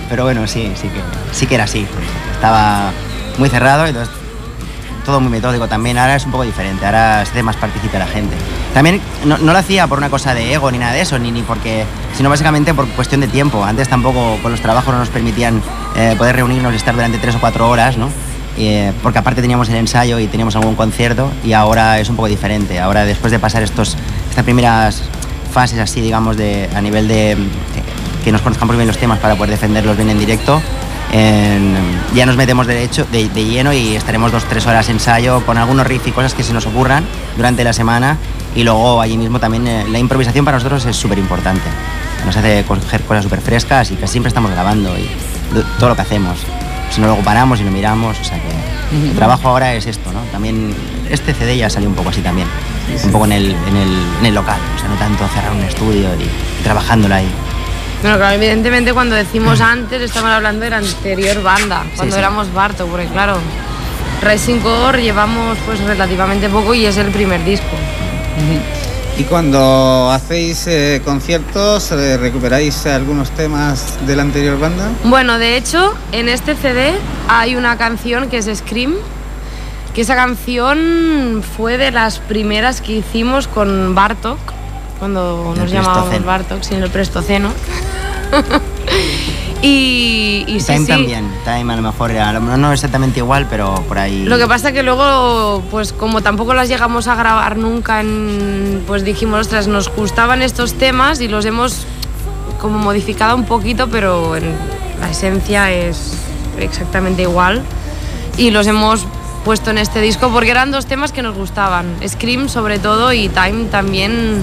Pero 0.08 0.24
bueno, 0.24 0.46
sí, 0.46 0.72
sí 0.74 0.88
que, 0.88 1.00
sí 1.32 1.46
que 1.46 1.54
era 1.54 1.64
así. 1.64 1.86
Estaba 2.34 2.90
muy 3.38 3.48
cerrado 3.48 3.86
y 3.86 3.90
entonces 3.90 4.14
todo 5.04 5.20
muy 5.20 5.30
metódico 5.30 5.68
también. 5.68 5.98
Ahora 5.98 6.16
es 6.16 6.24
un 6.24 6.32
poco 6.32 6.44
diferente, 6.44 6.84
ahora 6.84 7.24
se 7.24 7.32
hace 7.32 7.42
más 7.42 7.56
participe 7.56 7.98
la 7.98 8.06
gente. 8.06 8.34
También 8.72 9.00
no, 9.24 9.38
no 9.38 9.52
lo 9.52 9.58
hacía 9.58 9.86
por 9.86 9.98
una 9.98 10.10
cosa 10.10 10.34
de 10.34 10.52
ego 10.52 10.70
ni 10.70 10.78
nada 10.78 10.92
de 10.92 11.02
eso, 11.02 11.18
ni, 11.18 11.30
ni 11.30 11.42
porque, 11.42 11.84
sino 12.16 12.28
básicamente 12.30 12.74
por 12.74 12.88
cuestión 12.88 13.20
de 13.20 13.28
tiempo. 13.28 13.64
Antes 13.64 13.88
tampoco 13.88 14.38
con 14.42 14.50
los 14.50 14.60
trabajos 14.60 14.92
no 14.92 14.98
nos 14.98 15.10
permitían 15.10 15.62
eh, 15.96 16.14
poder 16.18 16.36
reunirnos 16.36 16.72
y 16.72 16.76
estar 16.76 16.94
durante 16.94 17.18
tres 17.18 17.34
o 17.36 17.40
cuatro 17.40 17.68
horas, 17.68 17.96
¿no? 17.96 18.08
Eh, 18.56 18.92
porque 19.02 19.18
aparte 19.18 19.42
teníamos 19.42 19.68
el 19.68 19.76
ensayo 19.76 20.18
y 20.20 20.28
teníamos 20.28 20.54
algún 20.54 20.76
concierto 20.76 21.28
y 21.44 21.52
ahora 21.54 21.98
es 21.98 22.08
un 22.08 22.16
poco 22.16 22.28
diferente. 22.28 22.80
Ahora 22.80 23.04
después 23.04 23.32
de 23.32 23.38
pasar 23.38 23.62
estos, 23.62 23.96
estas 24.28 24.44
primeras 24.44 25.02
fases 25.52 25.78
así, 25.78 26.00
digamos, 26.00 26.36
de, 26.36 26.68
a 26.74 26.80
nivel 26.80 27.08
de 27.08 27.32
eh, 27.32 27.36
que 28.24 28.32
nos 28.32 28.42
conozcamos 28.42 28.76
bien 28.76 28.88
los 28.88 28.98
temas 28.98 29.18
para 29.18 29.34
poder 29.36 29.50
defenderlos 29.50 29.96
bien 29.96 30.10
en 30.10 30.18
directo, 30.18 30.62
en- 31.12 31.76
ya 32.14 32.26
nos 32.26 32.36
metemos 32.36 32.66
de, 32.66 32.82
hecho, 32.84 33.06
de, 33.10 33.28
de 33.28 33.44
lleno 33.44 33.72
y 33.72 33.96
estaremos 33.96 34.32
dos, 34.32 34.44
tres 34.44 34.66
horas 34.66 34.88
ensayo 34.88 35.44
con 35.44 35.58
algunos 35.58 35.86
riffs 35.86 36.06
y 36.08 36.12
cosas 36.12 36.34
que 36.34 36.42
se 36.42 36.52
nos 36.52 36.66
ocurran 36.66 37.04
durante 37.36 37.64
la 37.64 37.72
semana 37.72 38.16
y 38.54 38.62
luego 38.64 39.00
allí 39.00 39.16
mismo 39.16 39.38
también 39.40 39.66
eh, 39.66 39.84
la 39.90 39.98
improvisación 39.98 40.44
para 40.44 40.56
nosotros 40.58 40.84
es 40.86 40.96
súper 40.96 41.18
importante. 41.18 41.64
Nos 42.24 42.36
hace 42.36 42.64
coger 42.66 43.02
cosas 43.02 43.24
súper 43.24 43.40
frescas 43.40 43.90
y 43.90 43.96
que 43.96 44.06
siempre 44.06 44.28
estamos 44.28 44.50
grabando 44.50 44.96
y 44.98 45.06
todo 45.78 45.90
lo 45.90 45.96
que 45.96 46.02
hacemos. 46.02 46.38
Si 46.90 47.00
no 47.00 47.08
luego 47.08 47.22
paramos 47.22 47.60
y 47.60 47.64
lo 47.64 47.70
miramos, 47.70 48.18
o 48.20 48.24
sea 48.24 48.38
que 48.38 48.94
el 49.08 49.14
trabajo 49.16 49.48
ahora 49.48 49.74
es 49.74 49.86
esto, 49.86 50.12
¿no? 50.12 50.20
También 50.30 50.72
este 51.10 51.34
CD 51.34 51.56
ya 51.56 51.68
salió 51.68 51.88
un 51.88 51.94
poco 51.96 52.10
así 52.10 52.20
también, 52.20 52.46
un 53.04 53.10
poco 53.10 53.24
en 53.24 53.32
el, 53.32 53.46
en, 53.50 53.76
el, 53.76 53.98
en 54.20 54.26
el 54.26 54.34
local, 54.34 54.60
o 54.76 54.78
sea, 54.78 54.88
no 54.88 54.94
tanto 54.94 55.26
cerrar 55.34 55.52
un 55.52 55.64
estudio 55.64 56.08
y, 56.20 56.22
y 56.22 56.62
trabajándolo 56.62 57.16
ahí. 57.16 57.26
Bueno, 58.04 58.18
claro, 58.18 58.34
evidentemente 58.34 58.92
cuando 58.92 59.16
decimos 59.16 59.62
antes 59.62 60.02
estamos 60.02 60.28
hablando 60.28 60.62
de 60.62 60.68
la 60.68 60.76
anterior 60.76 61.42
banda, 61.42 61.86
cuando 61.96 62.14
sí. 62.14 62.18
éramos 62.18 62.52
Barto, 62.52 62.86
porque 62.86 63.06
claro, 63.06 63.38
Rising 64.20 64.58
Core 64.58 65.02
llevamos 65.02 65.56
pues 65.64 65.80
relativamente 65.80 66.50
poco 66.50 66.74
y 66.74 66.84
es 66.84 66.98
el 66.98 67.06
primer 67.06 67.42
disco. 67.46 67.64
Y 69.16 69.24
cuando 69.24 70.10
hacéis 70.10 70.66
eh, 70.66 71.00
conciertos, 71.02 71.92
eh, 71.92 72.18
¿recuperáis 72.18 72.84
algunos 72.84 73.30
temas 73.30 73.96
de 74.06 74.16
la 74.16 74.20
anterior 74.20 74.60
banda? 74.60 74.90
Bueno, 75.04 75.38
de 75.38 75.56
hecho, 75.56 75.94
en 76.12 76.28
este 76.28 76.56
CD 76.56 76.92
hay 77.26 77.56
una 77.56 77.78
canción 77.78 78.28
que 78.28 78.36
es 78.36 78.54
Scream, 78.54 78.96
que 79.94 80.02
esa 80.02 80.14
canción 80.14 81.42
fue 81.56 81.78
de 81.78 81.90
las 81.90 82.18
primeras 82.18 82.82
que 82.82 82.92
hicimos 82.92 83.48
con 83.48 83.94
Bartok, 83.94 84.38
cuando 84.98 85.54
nos 85.56 85.70
llamábamos. 85.70 86.22
Bartok, 86.22 86.62
sin 86.62 86.82
el 86.82 86.90
Prestoceno. 86.90 87.50
y, 89.62 90.44
y 90.46 90.60
sí, 90.60 90.66
Time 90.66 90.80
sí. 90.80 90.86
también, 90.86 91.30
Time 91.44 91.72
a 91.72 91.76
lo 91.76 91.82
mejor 91.82 92.12
a 92.12 92.32
lo 92.32 92.40
mejor 92.40 92.58
no 92.58 92.72
exactamente 92.72 93.20
igual, 93.20 93.46
pero 93.48 93.74
por 93.88 93.98
ahí... 93.98 94.24
Lo 94.24 94.38
que 94.38 94.46
pasa 94.46 94.72
que 94.72 94.82
luego, 94.82 95.62
pues 95.70 95.92
como 95.92 96.22
tampoco 96.22 96.54
las 96.54 96.68
llegamos 96.68 97.08
a 97.08 97.14
grabar 97.14 97.56
nunca, 97.56 98.00
en, 98.00 98.82
pues 98.86 99.04
dijimos, 99.04 99.40
ostras, 99.40 99.68
nos 99.68 99.94
gustaban 99.94 100.42
estos 100.42 100.74
temas 100.74 101.20
y 101.20 101.28
los 101.28 101.44
hemos 101.44 101.86
como 102.60 102.78
modificado 102.78 103.36
un 103.36 103.44
poquito, 103.44 103.88
pero 103.88 104.36
en 104.36 104.44
la 105.00 105.10
esencia 105.10 105.70
es 105.70 106.14
exactamente 106.58 107.22
igual. 107.22 107.62
Y 108.36 108.50
los 108.50 108.66
hemos 108.66 109.06
puesto 109.44 109.70
en 109.70 109.78
este 109.78 110.00
disco 110.00 110.30
porque 110.30 110.50
eran 110.50 110.70
dos 110.70 110.86
temas 110.86 111.12
que 111.12 111.22
nos 111.22 111.36
gustaban. 111.36 111.94
Scream 112.06 112.48
sobre 112.48 112.78
todo 112.78 113.12
y 113.12 113.28
Time 113.28 113.66
también, 113.66 114.42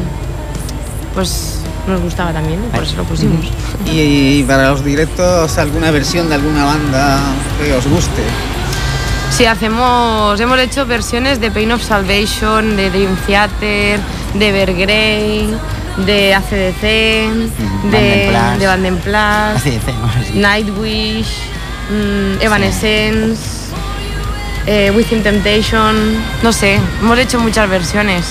pues 1.13 1.60
nos 1.87 2.01
gustaba 2.01 2.31
también, 2.31 2.59
y 2.63 2.75
por 2.75 2.83
eso 2.83 2.95
lo 2.97 3.03
pusimos. 3.03 3.45
Y, 3.85 4.43
para 4.43 4.69
los 4.69 4.83
directos, 4.83 5.57
¿alguna 5.57 5.91
versión 5.91 6.29
de 6.29 6.35
alguna 6.35 6.65
banda 6.65 7.19
que 7.61 7.73
os 7.73 7.87
guste? 7.87 8.23
Sí, 9.31 9.45
hacemos, 9.45 10.39
hemos 10.39 10.59
hecho 10.59 10.85
versiones 10.85 11.39
de 11.39 11.51
Pain 11.51 11.71
of 11.71 11.81
Salvation, 11.81 12.75
de 12.75 12.89
Dream 12.89 13.15
Theater, 13.25 13.99
de 14.33 14.49
Evergrey, 14.49 15.55
de 16.05 16.35
ACDC, 16.35 16.81
de, 17.91 18.67
Vanden 18.67 18.97
Plus. 18.97 19.63
de 19.63 19.71
sí. 19.71 20.33
Nightwish, 20.33 21.37
mm, 21.89 22.41
Evanescence, 22.41 23.61
eh, 24.67 24.91
Within 24.95 25.23
Temptation, 25.23 25.95
no 26.43 26.53
sé, 26.53 26.77
hemos 27.01 27.17
hecho 27.17 27.39
muchas 27.39 27.69
versiones. 27.69 28.25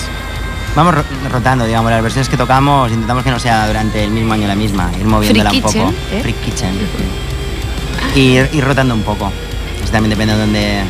Vamos 0.75 0.95
ro- 0.95 1.03
rotando, 1.29 1.65
digamos, 1.65 1.91
las 1.91 2.01
versiones 2.01 2.29
que 2.29 2.37
tocamos, 2.37 2.91
intentamos 2.91 3.23
que 3.23 3.31
no 3.31 3.39
sea 3.39 3.67
durante 3.67 4.03
el 4.03 4.11
mismo 4.11 4.33
año 4.33 4.47
la 4.47 4.55
misma, 4.55 4.89
ir 4.97 5.05
moviéndola 5.05 5.49
Free 5.49 5.57
un 5.59 5.63
poco. 5.63 5.73
Kitchen, 5.73 5.95
¿eh? 6.17 6.21
Free 6.21 6.33
Kitchen. 6.33 6.79
Y 8.15 8.19
ir, 8.37 8.49
ir 8.53 8.63
rotando 8.63 8.93
un 8.93 9.03
poco. 9.03 9.31
Eso 9.83 9.91
también 9.91 10.11
depende 10.11 10.33
de 10.33 10.39
dónde, 10.39 10.81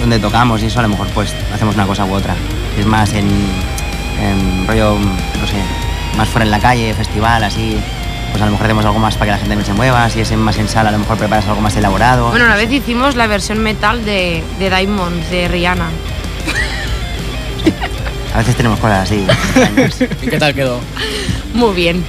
dónde 0.00 0.18
tocamos 0.18 0.62
y 0.62 0.66
eso 0.66 0.78
a 0.78 0.82
lo 0.82 0.88
mejor 0.88 1.08
pues 1.08 1.34
hacemos 1.54 1.74
una 1.74 1.86
cosa 1.86 2.04
u 2.06 2.12
otra. 2.14 2.34
Es 2.78 2.86
más 2.86 3.12
en, 3.12 3.28
en 4.22 4.66
rollo, 4.66 4.96
no 4.98 5.46
sé, 5.46 5.56
más 6.16 6.28
fuera 6.28 6.44
en 6.44 6.50
la 6.50 6.58
calle, 6.60 6.94
festival, 6.94 7.44
así, 7.44 7.76
pues 8.30 8.40
a 8.42 8.46
lo 8.46 8.52
mejor 8.52 8.66
hacemos 8.66 8.84
algo 8.86 8.98
más 8.98 9.14
para 9.16 9.26
que 9.26 9.32
la 9.32 9.38
gente 9.38 9.56
no 9.56 9.64
se 9.64 9.74
mueva. 9.74 10.08
Si 10.08 10.20
es 10.20 10.30
en- 10.30 10.40
más 10.40 10.56
en 10.58 10.68
sala, 10.68 10.88
a 10.88 10.92
lo 10.92 10.98
mejor 11.00 11.18
preparas 11.18 11.46
algo 11.46 11.60
más 11.60 11.76
elaborado. 11.76 12.30
Bueno, 12.30 12.46
una 12.46 12.56
vez 12.56 12.72
hicimos 12.72 13.14
la 13.14 13.26
versión 13.26 13.58
metal 13.58 14.04
de, 14.06 14.42
de 14.58 14.70
Diamonds, 14.70 15.28
de 15.30 15.48
Rihanna. 15.48 15.88
A 18.34 18.38
veces 18.38 18.56
tenemos 18.56 18.78
cosas 18.78 19.00
así. 19.10 19.26
¿Y 20.22 20.26
qué 20.28 20.38
tal 20.38 20.54
quedó? 20.54 20.80
Muy 21.54 21.74
bien. 21.74 22.04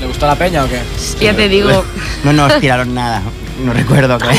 ¿Le 0.00 0.06
gustó 0.06 0.26
la 0.26 0.36
peña 0.36 0.64
o 0.64 0.68
qué? 0.68 0.80
Ya 1.20 1.34
te 1.34 1.48
digo. 1.48 1.84
No 2.24 2.32
nos 2.32 2.60
tiraron 2.60 2.94
nada. 2.94 3.20
No 3.64 3.72
recuerdo 3.72 4.16
que. 4.18 4.26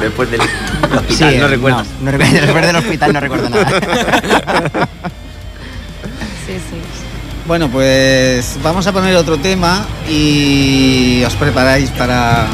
Después 0.00 0.30
del 0.30 0.40
hospital, 0.40 1.04
Sí, 1.08 1.24
no 1.38 1.48
recuerdas. 1.48 1.86
No, 2.00 2.10
no 2.10 2.18
recuerdo- 2.18 2.40
después 2.40 2.66
del 2.66 2.76
hospital 2.76 3.12
no 3.12 3.20
recuerdo 3.20 3.48
nada. 3.50 3.68
Sí, 6.46 6.54
sí. 6.54 6.76
Bueno, 7.46 7.68
pues 7.68 8.56
vamos 8.62 8.86
a 8.86 8.92
poner 8.92 9.14
otro 9.16 9.36
tema 9.38 9.86
y 10.08 11.22
os 11.26 11.34
preparáis 11.34 11.90
para, 11.90 12.46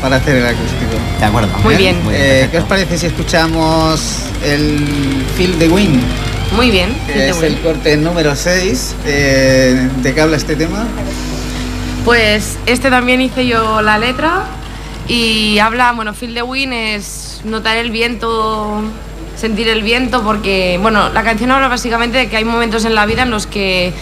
para 0.00 0.16
hacer 0.16 0.36
el 0.36 0.46
acústico. 0.46 0.96
De 1.18 1.24
acuerdo. 1.24 1.48
Muy 1.64 1.74
¿Eh? 1.74 1.78
bien. 1.78 2.04
Muy 2.04 2.14
bien, 2.14 2.24
Eh, 2.26 2.48
¿Qué 2.50 2.58
os 2.58 2.64
parece 2.64 2.96
si 2.98 3.06
escuchamos 3.06 4.00
el 4.44 5.24
Feel 5.36 5.58
the 5.58 5.68
Wind? 5.68 6.02
Muy 6.54 6.70
bien. 6.70 6.96
Es 7.08 7.42
el 7.42 7.60
corte 7.60 7.96
número 7.96 8.36
6. 8.36 8.94
¿De 9.04 10.12
qué 10.14 10.20
habla 10.20 10.36
este 10.36 10.56
tema? 10.56 10.86
Pues 12.04 12.56
este 12.66 12.88
también 12.88 13.20
hice 13.20 13.46
yo 13.46 13.82
la 13.82 13.98
letra 13.98 14.44
y 15.08 15.58
habla, 15.58 15.92
bueno, 15.92 16.14
Feel 16.14 16.34
the 16.34 16.42
Wind 16.42 16.72
es 16.72 17.40
notar 17.44 17.76
el 17.76 17.90
viento, 17.90 18.80
sentir 19.36 19.68
el 19.68 19.82
viento, 19.82 20.22
porque, 20.22 20.78
bueno, 20.80 21.08
la 21.10 21.22
canción 21.22 21.50
habla 21.50 21.68
básicamente 21.68 22.18
de 22.18 22.28
que 22.28 22.36
hay 22.36 22.44
momentos 22.44 22.84
en 22.84 22.94
la 22.94 23.06
vida 23.06 23.22
en 23.22 23.30
los 23.30 23.46
que, 23.46 23.92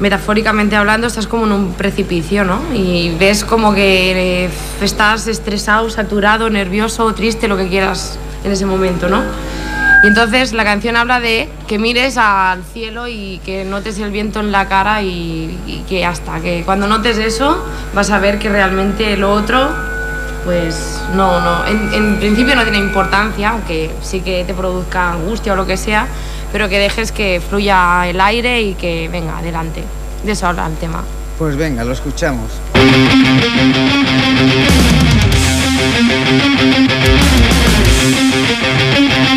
metafóricamente 0.00 0.76
hablando, 0.76 1.06
estás 1.06 1.26
como 1.26 1.46
en 1.46 1.52
un 1.52 1.72
precipicio, 1.74 2.44
¿no? 2.44 2.60
Y 2.74 3.14
ves 3.18 3.44
como 3.44 3.74
que 3.74 4.44
eh, 4.44 4.50
estás 4.80 5.26
estresado, 5.26 5.90
saturado, 5.90 6.50
nervioso, 6.50 7.12
triste, 7.14 7.48
lo 7.48 7.56
que 7.56 7.68
quieras 7.68 8.18
en 8.44 8.52
ese 8.52 8.66
momento, 8.66 9.08
¿no? 9.08 9.22
Y 10.02 10.06
entonces 10.06 10.52
la 10.52 10.64
canción 10.64 10.96
habla 10.96 11.18
de 11.18 11.48
que 11.66 11.78
mires 11.78 12.16
al 12.16 12.62
cielo 12.64 13.08
y 13.08 13.40
que 13.44 13.64
notes 13.64 13.98
el 13.98 14.12
viento 14.12 14.38
en 14.40 14.52
la 14.52 14.68
cara 14.68 15.02
y, 15.02 15.84
que 15.88 16.04
hasta 16.04 16.40
que 16.40 16.62
cuando 16.64 16.86
notes 16.86 17.18
eso 17.18 17.64
vas 17.94 18.10
a 18.10 18.18
ver 18.18 18.38
que 18.38 18.48
realmente 18.48 19.16
lo 19.16 19.32
otro 19.32 19.70
pues 20.44 21.02
no, 21.14 21.40
no, 21.40 21.66
en, 21.66 21.92
en 21.92 22.16
principio 22.18 22.54
no 22.54 22.62
tiene 22.62 22.78
importancia, 22.78 23.50
aunque 23.50 23.90
sí 24.02 24.20
que 24.20 24.44
te 24.44 24.54
produzca 24.54 25.12
angustia 25.12 25.52
o 25.52 25.56
lo 25.56 25.66
que 25.66 25.76
sea, 25.76 26.06
pero 26.52 26.68
que 26.68 26.78
dejes 26.78 27.12
que 27.12 27.42
fluya 27.46 28.08
el 28.08 28.20
aire 28.20 28.62
y 28.62 28.74
que 28.74 29.08
venga 29.08 29.38
adelante. 29.38 29.82
De 30.24 30.32
eso 30.32 30.46
habla 30.46 30.66
el 30.66 30.76
tema. 30.76 31.02
Pues 31.38 31.56
venga, 31.56 31.84
lo 31.84 31.92
escuchamos. 31.92 32.50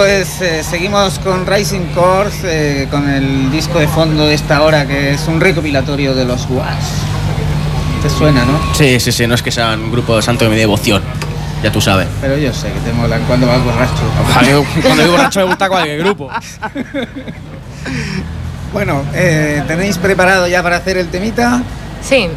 Pues 0.00 0.40
eh, 0.40 0.64
seguimos 0.64 1.18
con 1.18 1.46
Rising 1.46 1.92
Course, 1.94 2.38
eh, 2.44 2.88
con 2.90 3.06
el 3.06 3.50
disco 3.50 3.78
de 3.78 3.86
fondo 3.86 4.26
de 4.26 4.32
esta 4.32 4.62
hora, 4.62 4.86
que 4.86 5.10
es 5.12 5.28
un 5.28 5.38
recopilatorio 5.38 6.14
de 6.14 6.24
los 6.24 6.48
Was. 6.48 7.02
Te 8.00 8.08
suena, 8.08 8.46
¿no? 8.46 8.58
Sí, 8.74 8.98
sí, 8.98 9.12
sí, 9.12 9.26
no 9.26 9.34
es 9.34 9.42
que 9.42 9.50
sea 9.50 9.74
un 9.74 9.92
grupo 9.92 10.16
de 10.16 10.22
santo 10.22 10.46
de 10.46 10.52
mi 10.52 10.56
devoción. 10.56 11.02
Ya 11.62 11.70
tú 11.70 11.82
sabes. 11.82 12.08
Pero 12.22 12.38
yo 12.38 12.50
sé 12.50 12.72
que 12.72 12.80
te 12.80 12.94
molan 12.94 13.22
cuando 13.26 13.46
vas 13.46 13.62
borracho. 13.62 13.92
Cuando 14.80 15.02
vivo 15.02 15.12
borracho 15.12 15.40
me 15.40 15.46
gusta 15.46 15.68
cualquier 15.68 15.98
grupo. 15.98 16.30
Bueno, 18.72 19.02
eh, 19.14 19.64
¿tenéis 19.66 19.98
preparado 19.98 20.46
ya 20.46 20.62
para 20.62 20.76
hacer 20.76 20.96
el 20.96 21.08
temita? 21.08 21.60
Sí, 22.00 22.28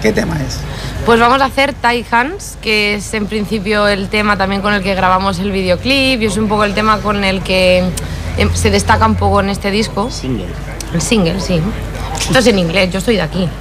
¿Qué 0.00 0.10
tema 0.10 0.34
es? 0.40 0.58
Pues 1.04 1.18
vamos 1.18 1.40
a 1.40 1.46
hacer 1.46 1.74
Thai 1.74 2.04
Hands, 2.10 2.58
que 2.60 2.94
es 2.94 3.14
en 3.14 3.26
principio 3.26 3.88
el 3.88 4.08
tema 4.08 4.36
también 4.36 4.62
con 4.62 4.72
el 4.72 4.82
que 4.82 4.94
grabamos 4.94 5.38
el 5.38 5.50
videoclip 5.50 6.22
y 6.22 6.26
es 6.26 6.36
un 6.36 6.48
poco 6.48 6.64
el 6.64 6.74
tema 6.74 6.98
con 6.98 7.24
el 7.24 7.42
que 7.42 7.84
em, 8.36 8.54
se 8.54 8.70
destaca 8.70 9.06
un 9.06 9.16
poco 9.16 9.40
en 9.40 9.50
este 9.50 9.70
disco. 9.70 10.10
Single. 10.10 10.46
El 10.94 11.00
single, 11.00 11.40
sí. 11.40 11.60
Esto 12.20 12.38
es 12.38 12.46
en 12.46 12.58
inglés, 12.58 12.92
yo 12.92 12.98
estoy 12.98 13.16
de 13.16 13.22
aquí. 13.22 13.48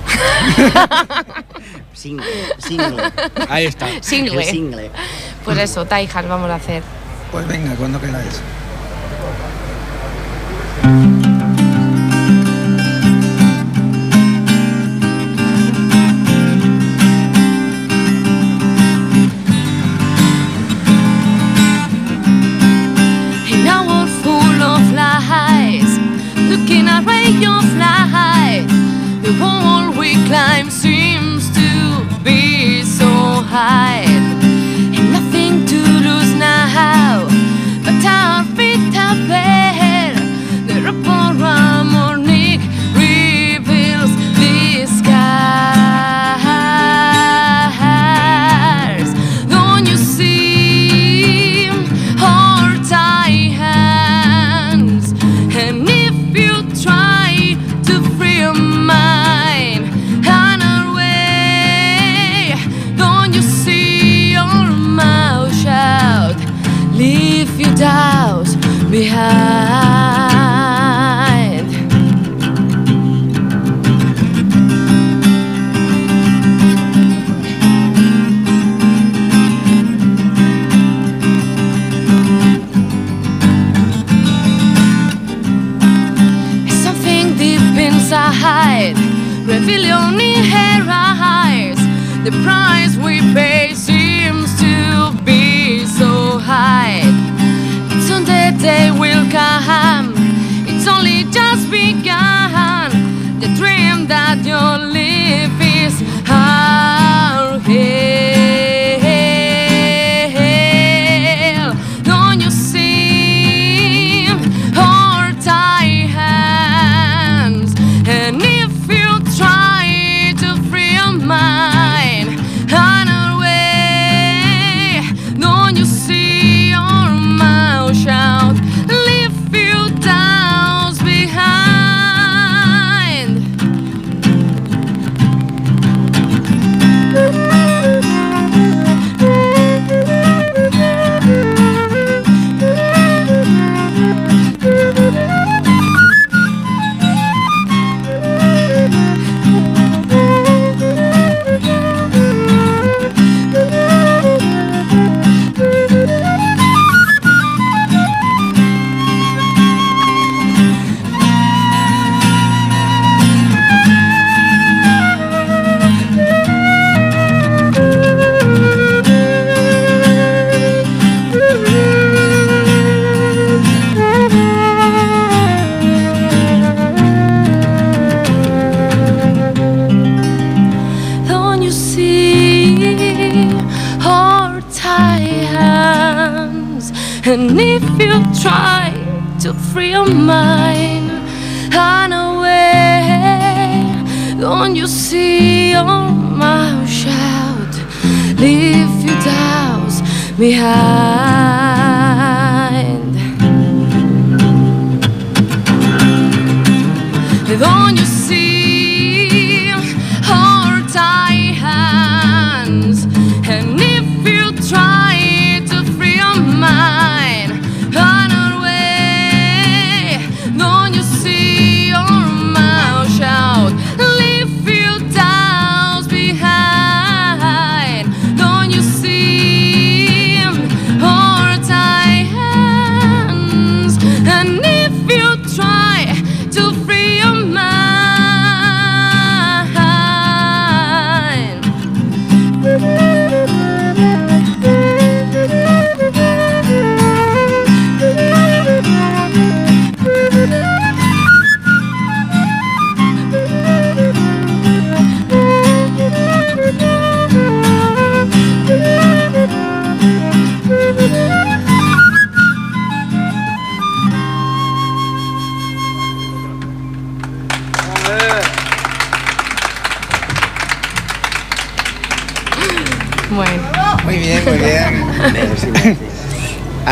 Single. 1.93 2.25
Single. 2.57 3.11
Ahí 3.49 3.65
está. 3.65 3.89
El 3.89 4.03
Single. 4.03 4.43
single. 4.43 4.91
Pues 5.45 5.57
eso, 5.59 5.85
Thai 5.85 6.09
Hands 6.11 6.27
vamos 6.27 6.49
a 6.49 6.55
hacer. 6.55 6.81
Pues 7.31 7.47
venga, 7.47 7.75
cuando 7.75 8.01
queráis. 8.01 8.41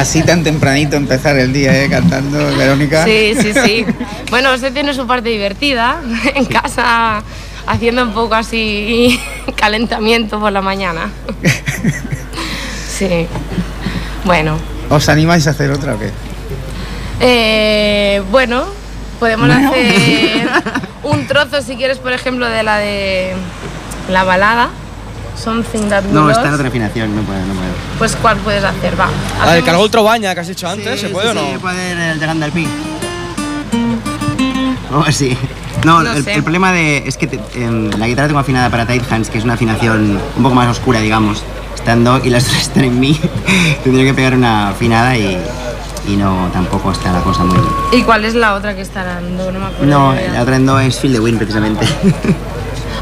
Así 0.10 0.24
tan 0.24 0.44
tempranito 0.44 0.96
empezar 0.96 1.38
el 1.38 1.54
día, 1.54 1.84
¿eh? 1.84 1.88
Cantando, 1.88 2.40
Verónica. 2.58 3.06
sí, 3.06 3.36
sí, 3.40 3.54
sí. 3.54 3.86
Bueno, 4.32 4.52
usted 4.56 4.74
tiene 4.74 4.92
su 4.96 5.06
parte 5.06 5.30
divertida 5.30 6.02
en 6.36 6.46
casa, 6.46 7.22
haciendo 7.68 8.02
un 8.02 8.14
poco 8.14 8.34
así 8.34 9.20
calentamiento 9.56 10.40
por 10.40 10.52
la 10.52 10.62
mañana. 10.62 11.12
Sí. 12.98 13.28
Bueno, 14.26 14.58
¿Os 14.90 15.08
animáis 15.08 15.48
a 15.48 15.52
hacer 15.52 15.72
otra 15.72 15.94
o 15.94 16.00
qué? 16.00 16.10
eh, 17.22 18.22
bueno, 18.30 18.66
podemos 19.22 19.50
hacer 19.50 20.50
un 21.04 21.26
trozo 21.28 21.62
si 21.62 21.78
quieres, 21.78 21.98
por 22.00 22.12
ejemplo, 22.12 22.46
de 22.50 22.62
la 22.64 22.78
de 22.80 23.36
la 24.10 24.26
balada. 24.26 24.70
Something 25.38 25.90
that 25.90 26.04
we 26.06 26.12
No, 26.12 26.26
lost. 26.26 26.38
está 26.38 26.50
en 26.50 26.54
otra 26.56 26.68
afinación, 26.68 27.16
no 27.16 27.22
puedo, 27.22 27.40
no 27.40 27.54
puedo. 27.54 27.70
Pues 27.98 28.16
¿cuál 28.18 28.38
puedes 28.38 28.64
hacer? 28.64 29.00
Va. 29.00 29.08
Ah, 29.42 29.58
el 29.58 29.66
el 29.68 29.92
trobaña 29.92 30.34
que 30.34 30.42
has 30.42 30.48
dicho 30.48 30.68
antes, 30.68 31.00
¿se 31.00 31.10
puede 31.10 31.30
o 31.30 31.34
no? 31.34 31.42
Sí, 31.42 31.58
puede 31.62 31.92
ir 31.92 31.98
el 31.98 32.20
de 32.20 32.26
Gandalf. 32.26 32.56
O 34.92 35.02
así. 35.06 35.38
No, 35.86 36.02
No 36.04 36.12
el, 36.12 36.24
sé. 36.24 36.34
el 36.34 36.44
problema 36.44 36.72
de, 36.74 37.04
es 37.08 37.16
que 37.16 37.28
te- 37.28 37.40
em, 37.64 37.90
la 37.98 38.08
guitarra 38.08 38.28
tengo 38.28 38.40
afinada 38.40 38.70
para 38.70 38.86
tight 38.86 39.04
hands, 39.10 39.30
que 39.30 39.38
es 39.38 39.44
una 39.44 39.54
afinación 39.54 40.20
un 40.36 40.44
poco 40.44 40.56
más 40.56 40.68
oscura, 40.68 41.00
digamos, 41.00 41.44
estando 41.76 42.20
y 42.24 42.30
las 42.30 42.46
dos 42.48 42.58
están 42.58 42.84
en 42.84 43.00
mí. 43.00 43.18
Tendría 43.84 44.04
que 44.06 44.14
pegar 44.14 44.34
una 44.36 44.70
afinada 44.70 45.16
y, 45.16 45.38
y 46.08 46.18
no, 46.18 46.50
tampoco 46.52 46.92
está 46.92 47.14
la 47.14 47.22
cosa 47.22 47.44
muy. 47.46 47.60
¿Y 47.98 48.02
cuál 48.04 48.26
es 48.26 48.34
la 48.36 48.56
otra 48.56 48.76
que 48.76 48.82
está 48.82 49.06
dando? 49.06 49.52
No 49.52 49.60
me 49.60 49.66
acuerdo. 49.68 49.86
No, 49.86 50.14
ya. 50.16 50.34
la 50.34 50.42
otra 50.42 50.58
en 50.58 50.66
do 50.66 50.80
es 50.80 51.00
Feel 51.00 51.14
the 51.14 51.20
Wind, 51.22 51.38
precisamente. 51.38 51.88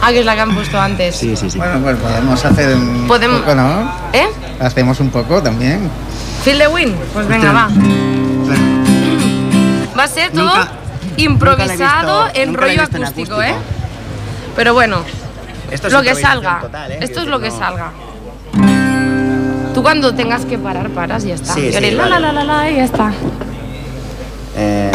Ah, 0.01 0.11
que 0.11 0.19
es 0.19 0.25
la 0.25 0.35
que 0.35 0.41
han 0.41 0.53
puesto 0.55 0.79
antes. 0.79 1.15
sí, 1.15 1.35
sí, 1.35 1.49
sí. 1.49 1.57
Bueno, 1.57 1.79
pues 1.81 1.97
podemos 1.97 2.43
hacer 2.45 2.75
un 2.75 3.07
Podemos- 3.07 3.39
poco, 3.41 3.55
¿no? 3.55 3.91
¿Eh? 4.13 4.27
Hacemos 4.59 4.99
un 4.99 5.09
poco 5.09 5.41
también. 5.41 5.89
Feel 6.43 6.59
the 6.59 6.67
win. 6.67 6.95
Pues 7.13 7.27
venga, 7.27 7.51
va. 7.51 7.69
Va 9.97 10.03
a 10.03 10.07
ser 10.07 10.31
todo 10.31 10.43
Nunca- 10.45 10.71
improvisado 11.17 12.25
nunca 12.25 12.25
la 12.25 12.31
he 12.33 12.35
visto- 12.35 12.41
en 12.41 12.49
nunca 12.49 12.61
la 12.61 12.67
he 12.67 12.69
rollo 12.75 12.81
visto 12.81 12.97
en 12.97 13.03
acústico, 13.03 13.33
acústico. 13.35 13.57
¿eh? 13.57 13.61
Pero 14.55 14.73
bueno, 14.73 14.97
Esto 15.71 15.87
es 15.87 15.93
lo 15.93 16.01
que 16.01 16.09
improvisación 16.09 16.43
salga. 16.43 16.59
total, 16.61 16.91
¿eh? 16.91 16.97
Esto 17.01 17.05
es 17.05 17.11
Quiero 17.11 17.31
lo 17.31 17.39
que 17.39 17.45
decir, 17.45 17.59
no- 17.59 17.65
salga. 17.67 17.91
Tú 19.73 19.83
cuando 19.83 20.13
tengas 20.15 20.45
que 20.45 20.57
parar, 20.57 20.89
paras 20.89 21.23
y 21.25 21.27
ya 21.29 21.35
está. 21.35 21.53
Sí, 21.53 21.61
Y 21.67 21.69
sí, 21.71 21.75
haré 21.77 21.91
la, 21.91 22.03
vale. 22.03 22.19
la, 22.19 22.31
la, 22.33 22.43
la, 22.43 22.43
la, 22.63 22.69
y 22.71 22.75
ya 22.77 22.83
está. 22.85 23.11
Eh, 24.55 24.91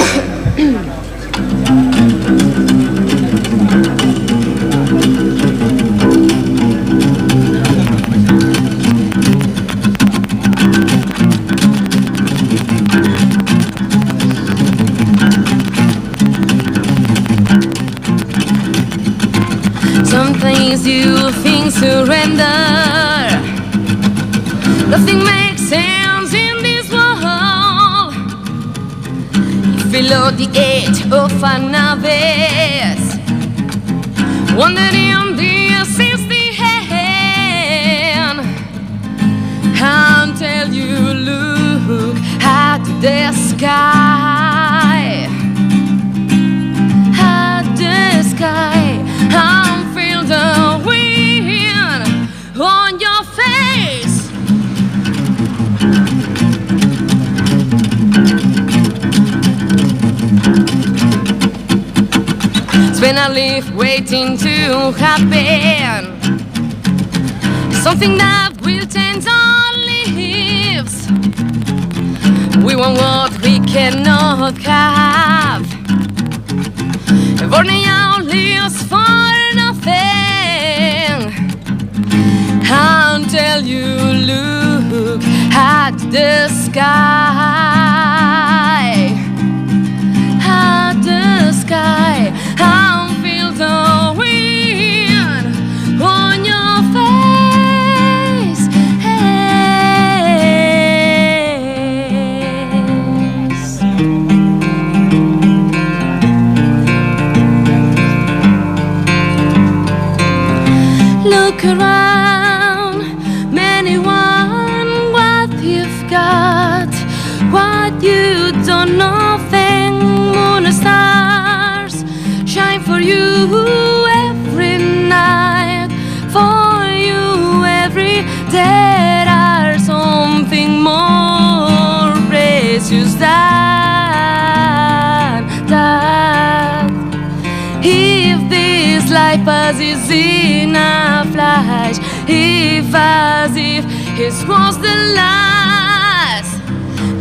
it 144.23 144.49
was 144.49 144.79
the 144.79 144.97
last, 145.19 146.55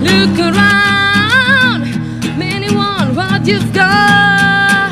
look 0.07 0.37
around, 0.37 1.81
many 2.37 2.69
want 2.75 3.15
what 3.15 3.47
you've 3.47 3.73
got, 3.73 4.91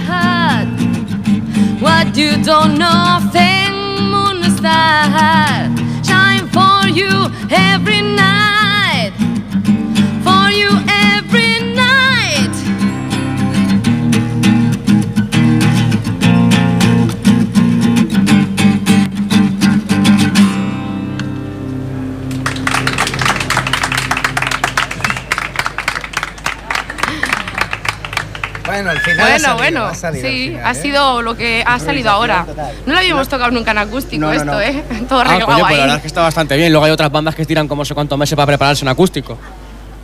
what 1.79 2.17
you 2.17 2.31
don't 2.43 2.79
know. 2.79 3.19
Thing 3.31 3.75
moon 4.13 4.41
star. 4.57 5.69
Shine 6.03 6.47
for 6.55 6.89
you 6.89 7.13
every 7.51 8.01
night, 8.01 8.58
salido, 29.41 29.57
bueno, 29.57 29.85
ha 29.85 29.95
salido 29.95 30.27
sí, 30.27 30.47
final, 30.49 30.65
ha 30.65 30.71
¿eh? 30.71 30.75
sido 30.75 31.21
lo 31.21 31.35
que 31.37 31.63
ha 31.65 31.79
salido 31.79 32.09
ahora. 32.11 32.45
No 32.85 32.93
lo 32.93 32.99
habíamos 32.99 33.27
tocado 33.27 33.51
nunca 33.51 33.71
en 33.71 33.77
acústico 33.79 34.21
No, 34.21 34.33
no, 34.33 34.59
esto. 34.59 34.61
¿eh? 34.61 34.83
Todo 35.09 35.21
Ah, 35.21 35.25
coño, 35.25 35.45
pues 35.45 35.57
la 35.57 35.63
verdad 35.69 35.89
ahí. 35.89 35.95
es 35.95 36.01
que 36.01 36.07
está 36.07 36.21
bastante 36.21 36.55
bien. 36.57 36.71
Luego 36.71 36.85
hay 36.85 36.91
otras 36.91 37.11
bandas 37.11 37.35
que 37.35 37.45
tiran 37.45 37.67
como 37.67 37.83
sé 37.85 37.93
cuántos 37.93 38.17
meses 38.17 38.35
para 38.35 38.45
prepararse 38.47 38.83
un 38.85 38.89
acústico. 38.89 39.37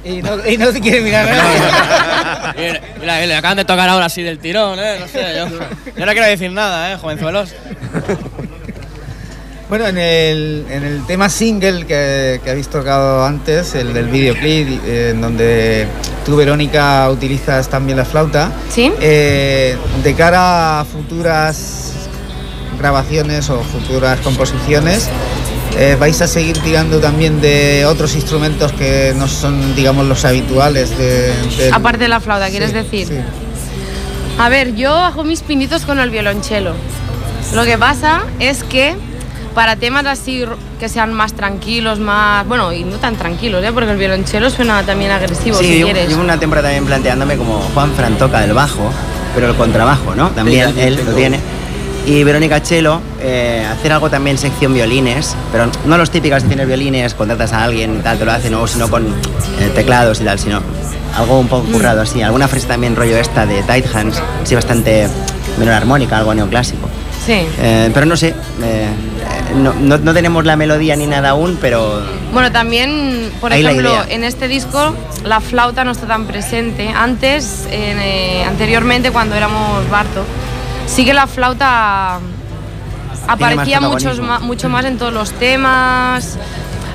Y 0.04 0.22
no, 0.22 0.48
y 0.48 0.56
no 0.58 0.72
te 0.72 0.80
quiere 0.82 1.02
mirar 1.02 1.28
nada. 1.28 2.56
Y, 2.58 3.04
y 3.24 3.28
le 3.28 3.36
acaban 3.36 3.58
de 3.58 3.66
tocar 3.66 3.90
ahora 3.90 4.06
así 4.06 4.22
del 4.22 4.38
tirón, 4.38 4.78
¿eh? 4.80 4.98
No 5.00 5.08
sé, 5.08 5.34
yo, 5.36 5.48
yo 5.98 6.06
no 6.06 6.12
quiero 6.12 6.28
decir 6.28 6.52
nada, 6.52 6.92
¿eh, 6.94 6.98
jovenzuelos? 6.98 7.54
Bueno, 9.68 9.88
en 9.88 9.98
el, 9.98 10.66
en 10.70 10.84
el 10.84 11.06
tema 11.08 11.28
single 11.28 11.88
que, 11.88 12.40
que 12.44 12.50
habéis 12.52 12.68
tocado 12.68 13.26
antes, 13.26 13.74
el 13.74 13.94
del 13.96 14.10
videoclip, 14.10 14.68
eh, 14.86 15.10
en 15.12 15.22
donde 15.22 15.88
tú, 16.24 16.36
Verónica, 16.36 17.10
utilizas 17.10 17.68
también 17.68 17.98
la 17.98 18.06
flauta, 18.06 18.52
¿Sí? 18.70 18.92
eh, 19.02 19.76
de 20.04 20.14
cara 20.14 20.82
a 20.82 20.86
futuras 20.86 21.94
grabaciones 22.78 23.50
o 23.50 23.62
futuras 23.64 24.20
composiciones, 24.22 25.10
Eh, 25.78 25.98
¿Vais 26.00 26.22
a 26.22 26.28
seguir 26.28 26.58
tirando 26.60 27.00
también 27.02 27.42
de 27.42 27.86
otros 27.86 28.16
instrumentos 28.16 28.72
que 28.72 29.14
no 29.18 29.28
son, 29.28 29.76
digamos, 29.76 30.06
los 30.06 30.24
habituales? 30.24 30.98
De, 30.98 31.34
del- 31.58 31.74
Aparte 31.74 32.04
de 32.04 32.08
la 32.08 32.22
flauta, 32.22 32.50
¿quieres 32.50 32.70
Sí, 32.70 32.76
decir? 32.78 33.08
sí. 33.10 33.16
A 34.40 34.48
ver, 34.48 34.74
yo 34.76 34.94
hago 34.94 35.26
mis 35.26 35.42
pinitos 35.42 35.82
con 35.86 36.00
el 36.00 36.12
violonchelo. 36.12 36.72
Lo 37.54 37.66
que 37.66 37.78
pasa 37.78 38.22
es 38.40 38.64
que 38.64 38.96
para 39.56 39.76
temas 39.78 40.06
así 40.06 40.44
que 40.80 40.90
sean 40.90 41.14
más 41.14 41.34
tranquilos, 41.34 41.98
más. 42.00 42.46
Bueno, 42.48 42.72
y 42.74 42.84
no 42.84 42.98
tan 42.98 43.16
tranquilos, 43.16 43.64
¿eh? 43.64 43.72
porque 43.74 43.92
el 43.92 43.98
violonchelo 43.98 44.50
suena 44.50 44.84
también 44.84 45.12
agresivo 45.12 45.58
Sí, 45.58 45.66
si 45.66 45.74
llevo, 45.78 45.92
quieres. 45.92 46.10
llevo 46.10 46.22
una 46.22 46.38
temporada 46.38 46.68
también 46.68 46.86
planteándome 46.86 47.38
como 47.38 47.60
Juan 47.74 47.92
Fran 47.94 48.18
toca 48.18 48.44
el 48.44 48.54
bajo, 48.54 48.92
pero 49.34 49.50
el 49.50 49.56
contrabajo, 49.56 50.14
¿no? 50.14 50.30
También 50.32 50.74
Sí, 50.74 50.82
él 50.82 50.98
tengo. 50.98 51.12
lo 51.12 51.18
tiene. 51.18 51.40
Y 52.06 52.24
Verónica 52.24 52.62
Chelo, 52.62 53.02
eh, 53.20 53.66
hacer 53.72 53.92
algo 53.94 54.10
también 54.12 54.38
sección 54.38 54.74
violines, 54.76 55.36
pero 55.52 55.68
no 55.86 55.98
los 55.98 56.12
típicas 56.12 56.42
secciones 56.44 56.68
violines, 56.68 57.16
contratas 57.16 57.52
a 57.54 57.64
alguien 57.64 57.96
y 58.00 58.04
tal, 58.04 58.20
te 58.20 58.26
lo 58.26 58.32
hace, 58.32 58.50
no, 58.52 58.68
sino 58.68 58.88
con 58.90 59.08
eh, 59.08 59.72
teclados 59.74 60.22
y 60.22 60.26
tal, 60.26 60.38
sino 60.38 60.62
algo 61.18 61.40
un 61.40 61.46
Mm. 61.46 61.50
poco 61.50 61.66
currado 61.72 62.02
así. 62.02 62.22
Alguna 62.22 62.48
frase 62.48 62.68
también 62.68 62.96
rollo 62.96 63.18
esta 63.18 63.46
de 63.48 63.64
Tight 63.64 63.86
Hands, 63.96 64.22
así 64.44 64.54
bastante 64.54 65.08
menor 65.58 65.74
armónica, 65.74 66.18
algo 66.18 66.36
neoclásico. 66.36 66.88
Sí. 67.26 67.38
Eh, 67.60 67.90
pero 67.92 68.06
no 68.06 68.16
sé, 68.16 68.36
no, 69.56 69.74
no- 69.74 69.98
no 69.98 70.14
tenemos 70.14 70.46
la 70.46 70.56
melodía 70.56 70.96
ni 70.96 71.08
nada 71.08 71.30
aún, 71.30 71.58
pero 71.62 72.02
Bueno, 72.34 72.52
también, 72.52 73.32
por 73.40 73.52
ejemplo, 73.54 73.92
en 74.10 74.24
este 74.24 74.48
disco 74.48 74.96
la 75.24 75.40
flauta 75.42 75.84
no 75.84 75.92
está 75.92 76.08
tan 76.08 76.26
presente. 76.26 76.90
Antes, 76.90 77.68
eh, 77.72 78.44
anteriormente, 78.48 79.12
cuando 79.12 79.36
éramos 79.36 79.90
Barto, 79.90 80.24
sí 80.88 81.06
que 81.06 81.14
la 81.14 81.28
flauta 81.28 82.20
aparecía 83.28 83.80
más 83.82 83.92
muchos 83.92 84.20
ma- 84.20 84.40
mucho 84.40 84.70
más 84.70 84.86
en 84.86 84.98
todos 84.98 85.14
los 85.14 85.32
temas. 85.32 86.38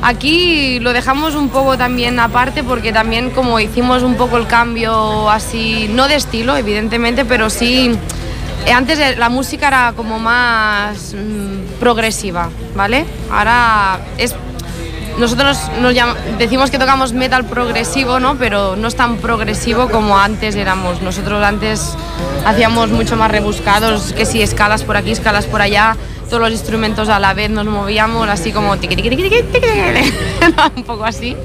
Aquí 0.02 0.78
lo 0.80 0.92
dejamos 0.94 1.34
un 1.34 1.50
poco 1.50 1.76
también 1.76 2.18
aparte 2.20 2.64
porque 2.64 2.90
también 2.92 3.30
como 3.30 3.60
hicimos 3.60 4.02
un 4.02 4.14
poco 4.14 4.38
el 4.38 4.46
cambio 4.46 5.28
así, 5.28 5.90
no 5.92 6.08
de 6.08 6.14
estilo 6.14 6.56
evidentemente, 6.56 7.24
pero 7.26 7.50
sí, 7.50 7.90
antes 8.72 8.98
eh, 8.98 9.16
la 9.16 9.28
música 9.28 9.68
era 9.68 9.92
como 9.96 10.18
más 10.18 11.14
mm, 11.14 11.78
progresiva, 11.80 12.48
¿vale? 12.74 13.04
Ahora 13.30 13.98
es 14.18 14.34
nosotros 15.18 15.58
nos 15.82 15.92
llam- 15.92 16.14
decimos 16.38 16.70
que 16.70 16.78
tocamos 16.78 17.12
metal 17.12 17.44
progresivo, 17.44 18.20
¿no? 18.20 18.36
Pero 18.36 18.76
no 18.76 18.88
es 18.88 18.96
tan 18.96 19.16
progresivo 19.18 19.88
como 19.90 20.16
antes 20.18 20.54
éramos. 20.54 21.02
Nosotros 21.02 21.42
antes 21.44 21.94
hacíamos 22.46 22.90
mucho 22.90 23.16
más 23.16 23.30
rebuscados, 23.30 24.12
que 24.14 24.24
si 24.24 24.40
escalas 24.40 24.82
por 24.82 24.96
aquí, 24.96 25.10
escalas 25.10 25.44
por 25.46 25.60
allá, 25.60 25.96
todos 26.28 26.40
los 26.40 26.52
instrumentos 26.52 27.08
a 27.08 27.18
la 27.18 27.34
vez 27.34 27.50
nos 27.50 27.66
movíamos 27.66 28.28
así 28.28 28.52
como 28.52 28.76
un 30.76 30.84
poco 30.84 31.04
así. 31.04 31.36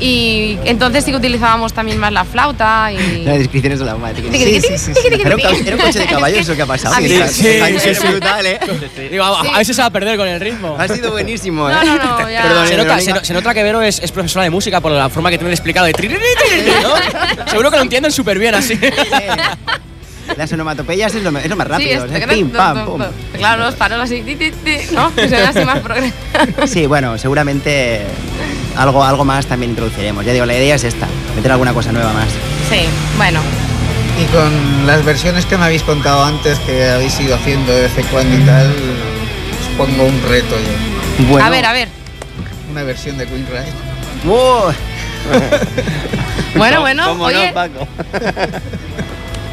Y 0.00 0.58
entonces 0.64 1.04
sí 1.04 1.12
que 1.12 1.16
utilizábamos 1.16 1.72
también 1.72 1.98
más 1.98 2.12
la 2.12 2.24
flauta 2.24 2.90
y... 2.92 3.22
las 3.24 3.38
descripciones 3.38 3.78
de 3.78 3.84
la 3.84 3.96
madre. 3.96 4.22
Tiqui, 4.22 4.30
tiqui, 4.30 4.44
tiqui, 4.60 4.60
sí, 4.60 4.78
sí, 4.78 4.92
tiqui, 4.92 5.10
tiqui, 5.10 5.22
Era 5.22 5.36
un, 5.36 5.40
ca- 5.42 5.48
tiqui. 5.50 5.66
era 5.68 5.76
un 5.76 5.82
coche 5.82 5.98
de 6.00 6.06
caballos 6.10 6.38
eso 6.40 6.56
que 6.56 6.62
ha 6.62 6.66
pasado. 6.66 6.94
A 6.96 7.00
mí- 7.00 7.06
Está- 7.12 7.28
Sí, 7.28 7.46
está- 7.48 7.66
sí, 7.80 7.88
es 7.90 7.98
sí. 7.98 8.06
brutal, 8.08 8.46
¿eh? 8.46 8.58
Digo, 9.10 9.24
a, 9.24 9.40
a 9.54 9.58
veces 9.58 9.76
se 9.76 9.82
va 9.82 9.86
a 9.86 9.90
perder 9.90 10.16
con 10.18 10.26
el 10.28 10.40
ritmo. 10.40 10.76
Ha 10.78 10.88
sido 10.88 11.12
buenísimo, 11.12 11.70
¿eh? 11.70 11.74
No, 11.74 11.84
no, 11.84 12.20
no, 12.20 12.30
ya. 12.30 12.42
Perdón, 12.42 12.66
Se 12.68 12.74
¿eh, 12.74 12.76
nota, 12.78 12.88
Verónica? 12.96 13.00
se, 13.00 13.12
no- 13.20 13.24
se 13.24 13.32
nota 13.34 13.54
que 13.54 13.62
Vero 13.62 13.82
es, 13.82 14.00
es 14.00 14.10
profesora 14.10 14.42
de 14.44 14.50
música 14.50 14.80
por 14.80 14.90
la 14.92 15.08
forma 15.08 15.30
que 15.30 15.38
tiene 15.38 15.52
explicado. 15.52 15.86
Seguro 17.50 17.70
que 17.70 17.76
lo 17.76 17.82
entienden 17.82 18.10
súper 18.12 18.38
bien 18.38 18.54
así. 18.54 18.78
Las 20.36 20.52
onomatopeyas 20.52 21.14
es 21.14 21.22
lo, 21.22 21.36
es 21.38 21.48
lo 21.48 21.56
más 21.56 21.66
rápido. 21.68 21.90
Sí, 21.90 22.06
o 22.06 22.08
sea, 22.08 22.18
es- 22.18 22.26
pim, 22.26 22.50
pam, 22.50 22.84
pum. 22.86 23.02
Claro, 23.36 23.64
los 23.64 23.74
paros 23.74 24.00
así, 24.00 24.22
ti, 24.22 24.36
ti, 24.36 24.50
ti, 24.50 24.76
¿no? 24.92 25.12
Que 25.14 25.28
suena 25.28 25.48
así 25.50 25.64
más 25.64 25.80
progresivo. 25.80 26.16
Sí, 26.66 26.86
bueno, 26.86 27.16
seguramente 27.18 28.02
algo, 28.76 29.04
algo 29.04 29.24
más 29.24 29.46
también 29.46 29.70
introduciremos. 29.70 30.24
Ya 30.24 30.32
digo, 30.32 30.46
la 30.46 30.54
idea 30.56 30.74
es 30.74 30.84
esta, 30.84 31.06
meter 31.36 31.52
alguna 31.52 31.72
cosa 31.74 31.92
nueva 31.92 32.12
más. 32.12 32.28
Sí, 32.70 32.86
bueno. 33.16 33.40
Y 34.20 34.24
con 34.26 34.86
las 34.86 35.04
versiones 35.04 35.44
que 35.46 35.56
me 35.58 35.64
habéis 35.64 35.82
contado 35.82 36.24
antes, 36.24 36.58
que 36.60 36.84
habéis 36.88 37.18
ido 37.20 37.34
haciendo 37.34 37.72
de 37.72 37.82
vez 37.82 37.98
en 37.98 38.06
cuando 38.06 38.36
y 38.36 38.40
tal, 38.46 38.66
os 38.68 39.76
pongo 39.76 40.04
un 40.04 40.22
reto 40.28 40.54
yo. 40.56 41.26
Bueno, 41.28 41.46
A 41.46 41.50
ver, 41.50 41.64
a 41.66 41.72
ver. 41.72 41.88
Una 42.70 42.82
versión 42.84 43.18
de 43.18 43.26
Queen 43.26 43.46
Ride. 43.46 44.30
¡Uh! 44.32 44.72
Bueno, 46.56 46.80
bueno, 46.80 47.04
¿Cómo 47.08 47.24
oye. 47.24 47.48
no, 47.48 47.54
Paco? 47.54 47.88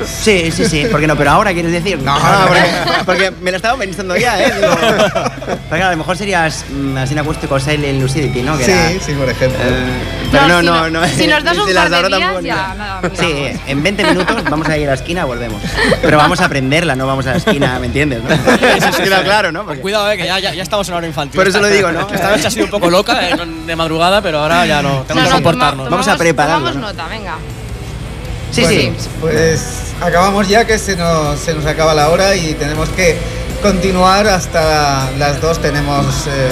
Sí, 0.05 0.51
sí, 0.51 0.65
sí, 0.65 0.85
¿por 0.91 0.99
qué 0.99 1.07
no? 1.07 1.15
Pero 1.15 1.31
ahora 1.31 1.53
quieres 1.53 1.71
decir. 1.71 1.99
No, 1.99 2.15
Ah, 2.15 2.39
no, 2.41 2.47
porque, 2.47 2.63
porque 3.05 3.31
me 3.41 3.51
lo 3.51 3.57
estaba 3.57 3.77
pensando 3.77 4.15
ya, 4.17 4.39
¿eh? 4.41 4.51
Digo, 4.55 4.75
pero 4.79 5.67
claro, 5.69 5.85
a 5.87 5.91
lo 5.91 5.97
mejor 5.97 6.17
serías 6.17 6.65
mm, 6.69 6.97
así 6.97 7.13
en 7.13 7.19
acústico 7.19 7.59
Silent 7.59 8.01
Lucidity, 8.01 8.41
¿no? 8.41 8.57
Que 8.57 8.65
Sí, 8.65 8.71
era- 8.71 8.89
sí, 9.05 9.13
por 9.13 9.29
ejemplo. 9.29 9.59
Eh, 9.63 9.83
pero 10.31 10.47
no, 10.47 10.59
si 10.59 10.65
no, 10.65 10.89
no. 10.89 11.07
Si 11.07 11.27
nos 11.27 11.43
das 11.43 11.57
un 11.57 11.73
par 11.73 11.89
de 11.89 12.07
días, 12.17 12.43
ya, 12.43 12.73
nada. 12.75 13.01
Sí, 13.13 13.51
en 13.67 13.83
20 13.83 14.03
minutos 14.05 14.43
vamos 14.49 14.67
a 14.69 14.77
ir 14.77 14.85
a 14.87 14.91
la 14.91 14.95
esquina, 14.95 15.25
volvemos. 15.25 15.61
Pero 16.01 16.17
vamos 16.17 16.39
a 16.41 16.45
aprenderla, 16.45 16.95
no 16.95 17.05
vamos 17.07 17.25
a 17.27 17.31
la 17.31 17.37
esquina, 17.37 17.77
¿me 17.79 17.87
entiendes? 17.87 18.21
¿no? 18.23 18.29
Eso 18.31 18.97
queda 19.03 19.23
claro, 19.23 19.51
¿no? 19.51 19.65
Porque- 19.65 19.81
Cuidado, 19.81 20.09
eh, 20.11 20.17
que 20.17 20.25
ya, 20.25 20.39
ya, 20.39 20.53
ya 20.53 20.63
estamos 20.63 20.87
en 20.89 20.95
hora 20.95 21.07
infantil. 21.07 21.37
Por 21.37 21.47
eso 21.47 21.59
lo 21.59 21.67
digo, 21.67 21.91
¿no? 21.91 22.07
Esta 22.11 22.29
noche 22.29 22.47
ha 22.47 22.51
sido 22.51 22.65
un 22.65 22.71
poco 22.71 22.89
loca 22.89 23.27
eh, 23.29 23.35
no- 23.35 23.45
de 23.65 23.75
madrugada, 23.75 24.21
pero 24.21 24.39
ahora 24.39 24.65
ya 24.65 24.81
no. 24.81 25.01
Tenemos 25.07 25.29
que 25.29 25.35
comportarnos. 25.35 25.89
Vamos 25.89 26.07
a 26.07 26.17
prepararlo, 26.17 26.69
Tomamos 26.69 26.81
¿no? 26.81 26.87
nota, 27.03 27.07
venga. 27.09 27.35
Sí, 28.51 28.61
Bueno, 28.63 28.93
sí. 28.99 29.09
Pues 29.19 29.61
acabamos 30.01 30.47
ya 30.47 30.65
que 30.65 30.77
se 30.77 30.95
nos, 30.95 31.39
se 31.39 31.53
nos 31.53 31.65
acaba 31.65 31.93
la 31.93 32.09
hora 32.09 32.35
y 32.35 32.53
tenemos 32.53 32.89
que 32.89 33.17
continuar 33.61 34.27
hasta 34.27 35.09
las 35.17 35.39
dos. 35.41 35.61
Tenemos 35.61 36.05
eh, 36.27 36.49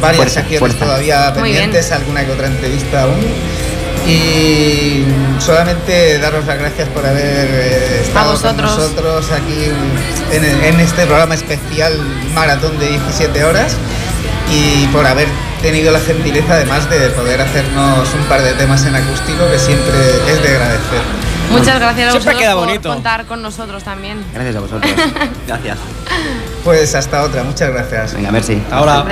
varias 0.00 0.16
Fuerza, 0.18 0.40
secciones 0.40 0.58
fuerza. 0.60 0.84
todavía 0.84 1.32
pendientes, 1.34 1.90
alguna 1.92 2.24
que 2.24 2.32
otra 2.32 2.48
entrevista 2.48 3.02
aún. 3.02 3.18
Y 4.06 5.04
solamente 5.38 6.18
daros 6.18 6.46
las 6.46 6.58
gracias 6.58 6.88
por 6.88 7.04
haber 7.04 7.46
eh, 7.50 8.00
estado 8.04 8.40
con 8.40 8.56
nosotros 8.56 9.26
aquí 9.32 9.70
en, 10.32 10.44
en 10.44 10.80
este 10.80 11.04
programa 11.04 11.34
especial 11.34 11.92
maratón 12.34 12.78
de 12.78 12.88
17 12.88 13.44
horas 13.44 13.72
y 14.50 14.86
por 14.86 15.06
haber 15.06 15.28
tenido 15.60 15.92
la 15.92 16.00
gentileza 16.00 16.54
además 16.54 16.88
de 16.88 17.10
poder 17.10 17.40
hacernos 17.42 18.08
un 18.14 18.24
par 18.28 18.40
de 18.42 18.52
temas 18.54 18.86
en 18.86 18.94
acústico 18.94 19.50
que 19.50 19.58
siempre 19.58 19.94
es 20.30 20.42
de 20.42 20.48
agradecer. 20.48 21.02
Muchas 21.50 21.80
gracias 21.80 22.08
a 22.08 22.10
Siempre 22.12 22.34
vosotros 22.34 22.38
queda 22.38 22.54
por 22.54 22.94
contar 22.94 23.26
con 23.26 23.42
nosotros 23.42 23.82
también. 23.82 24.24
Gracias 24.32 24.56
a 24.56 24.60
vosotros. 24.60 24.92
Gracias. 25.46 25.78
Pues 26.64 26.94
hasta 26.94 27.22
otra, 27.22 27.42
muchas 27.44 27.70
gracias. 27.70 28.14
Venga, 28.14 28.30
merci. 28.30 28.62
Ahora. 28.70 29.04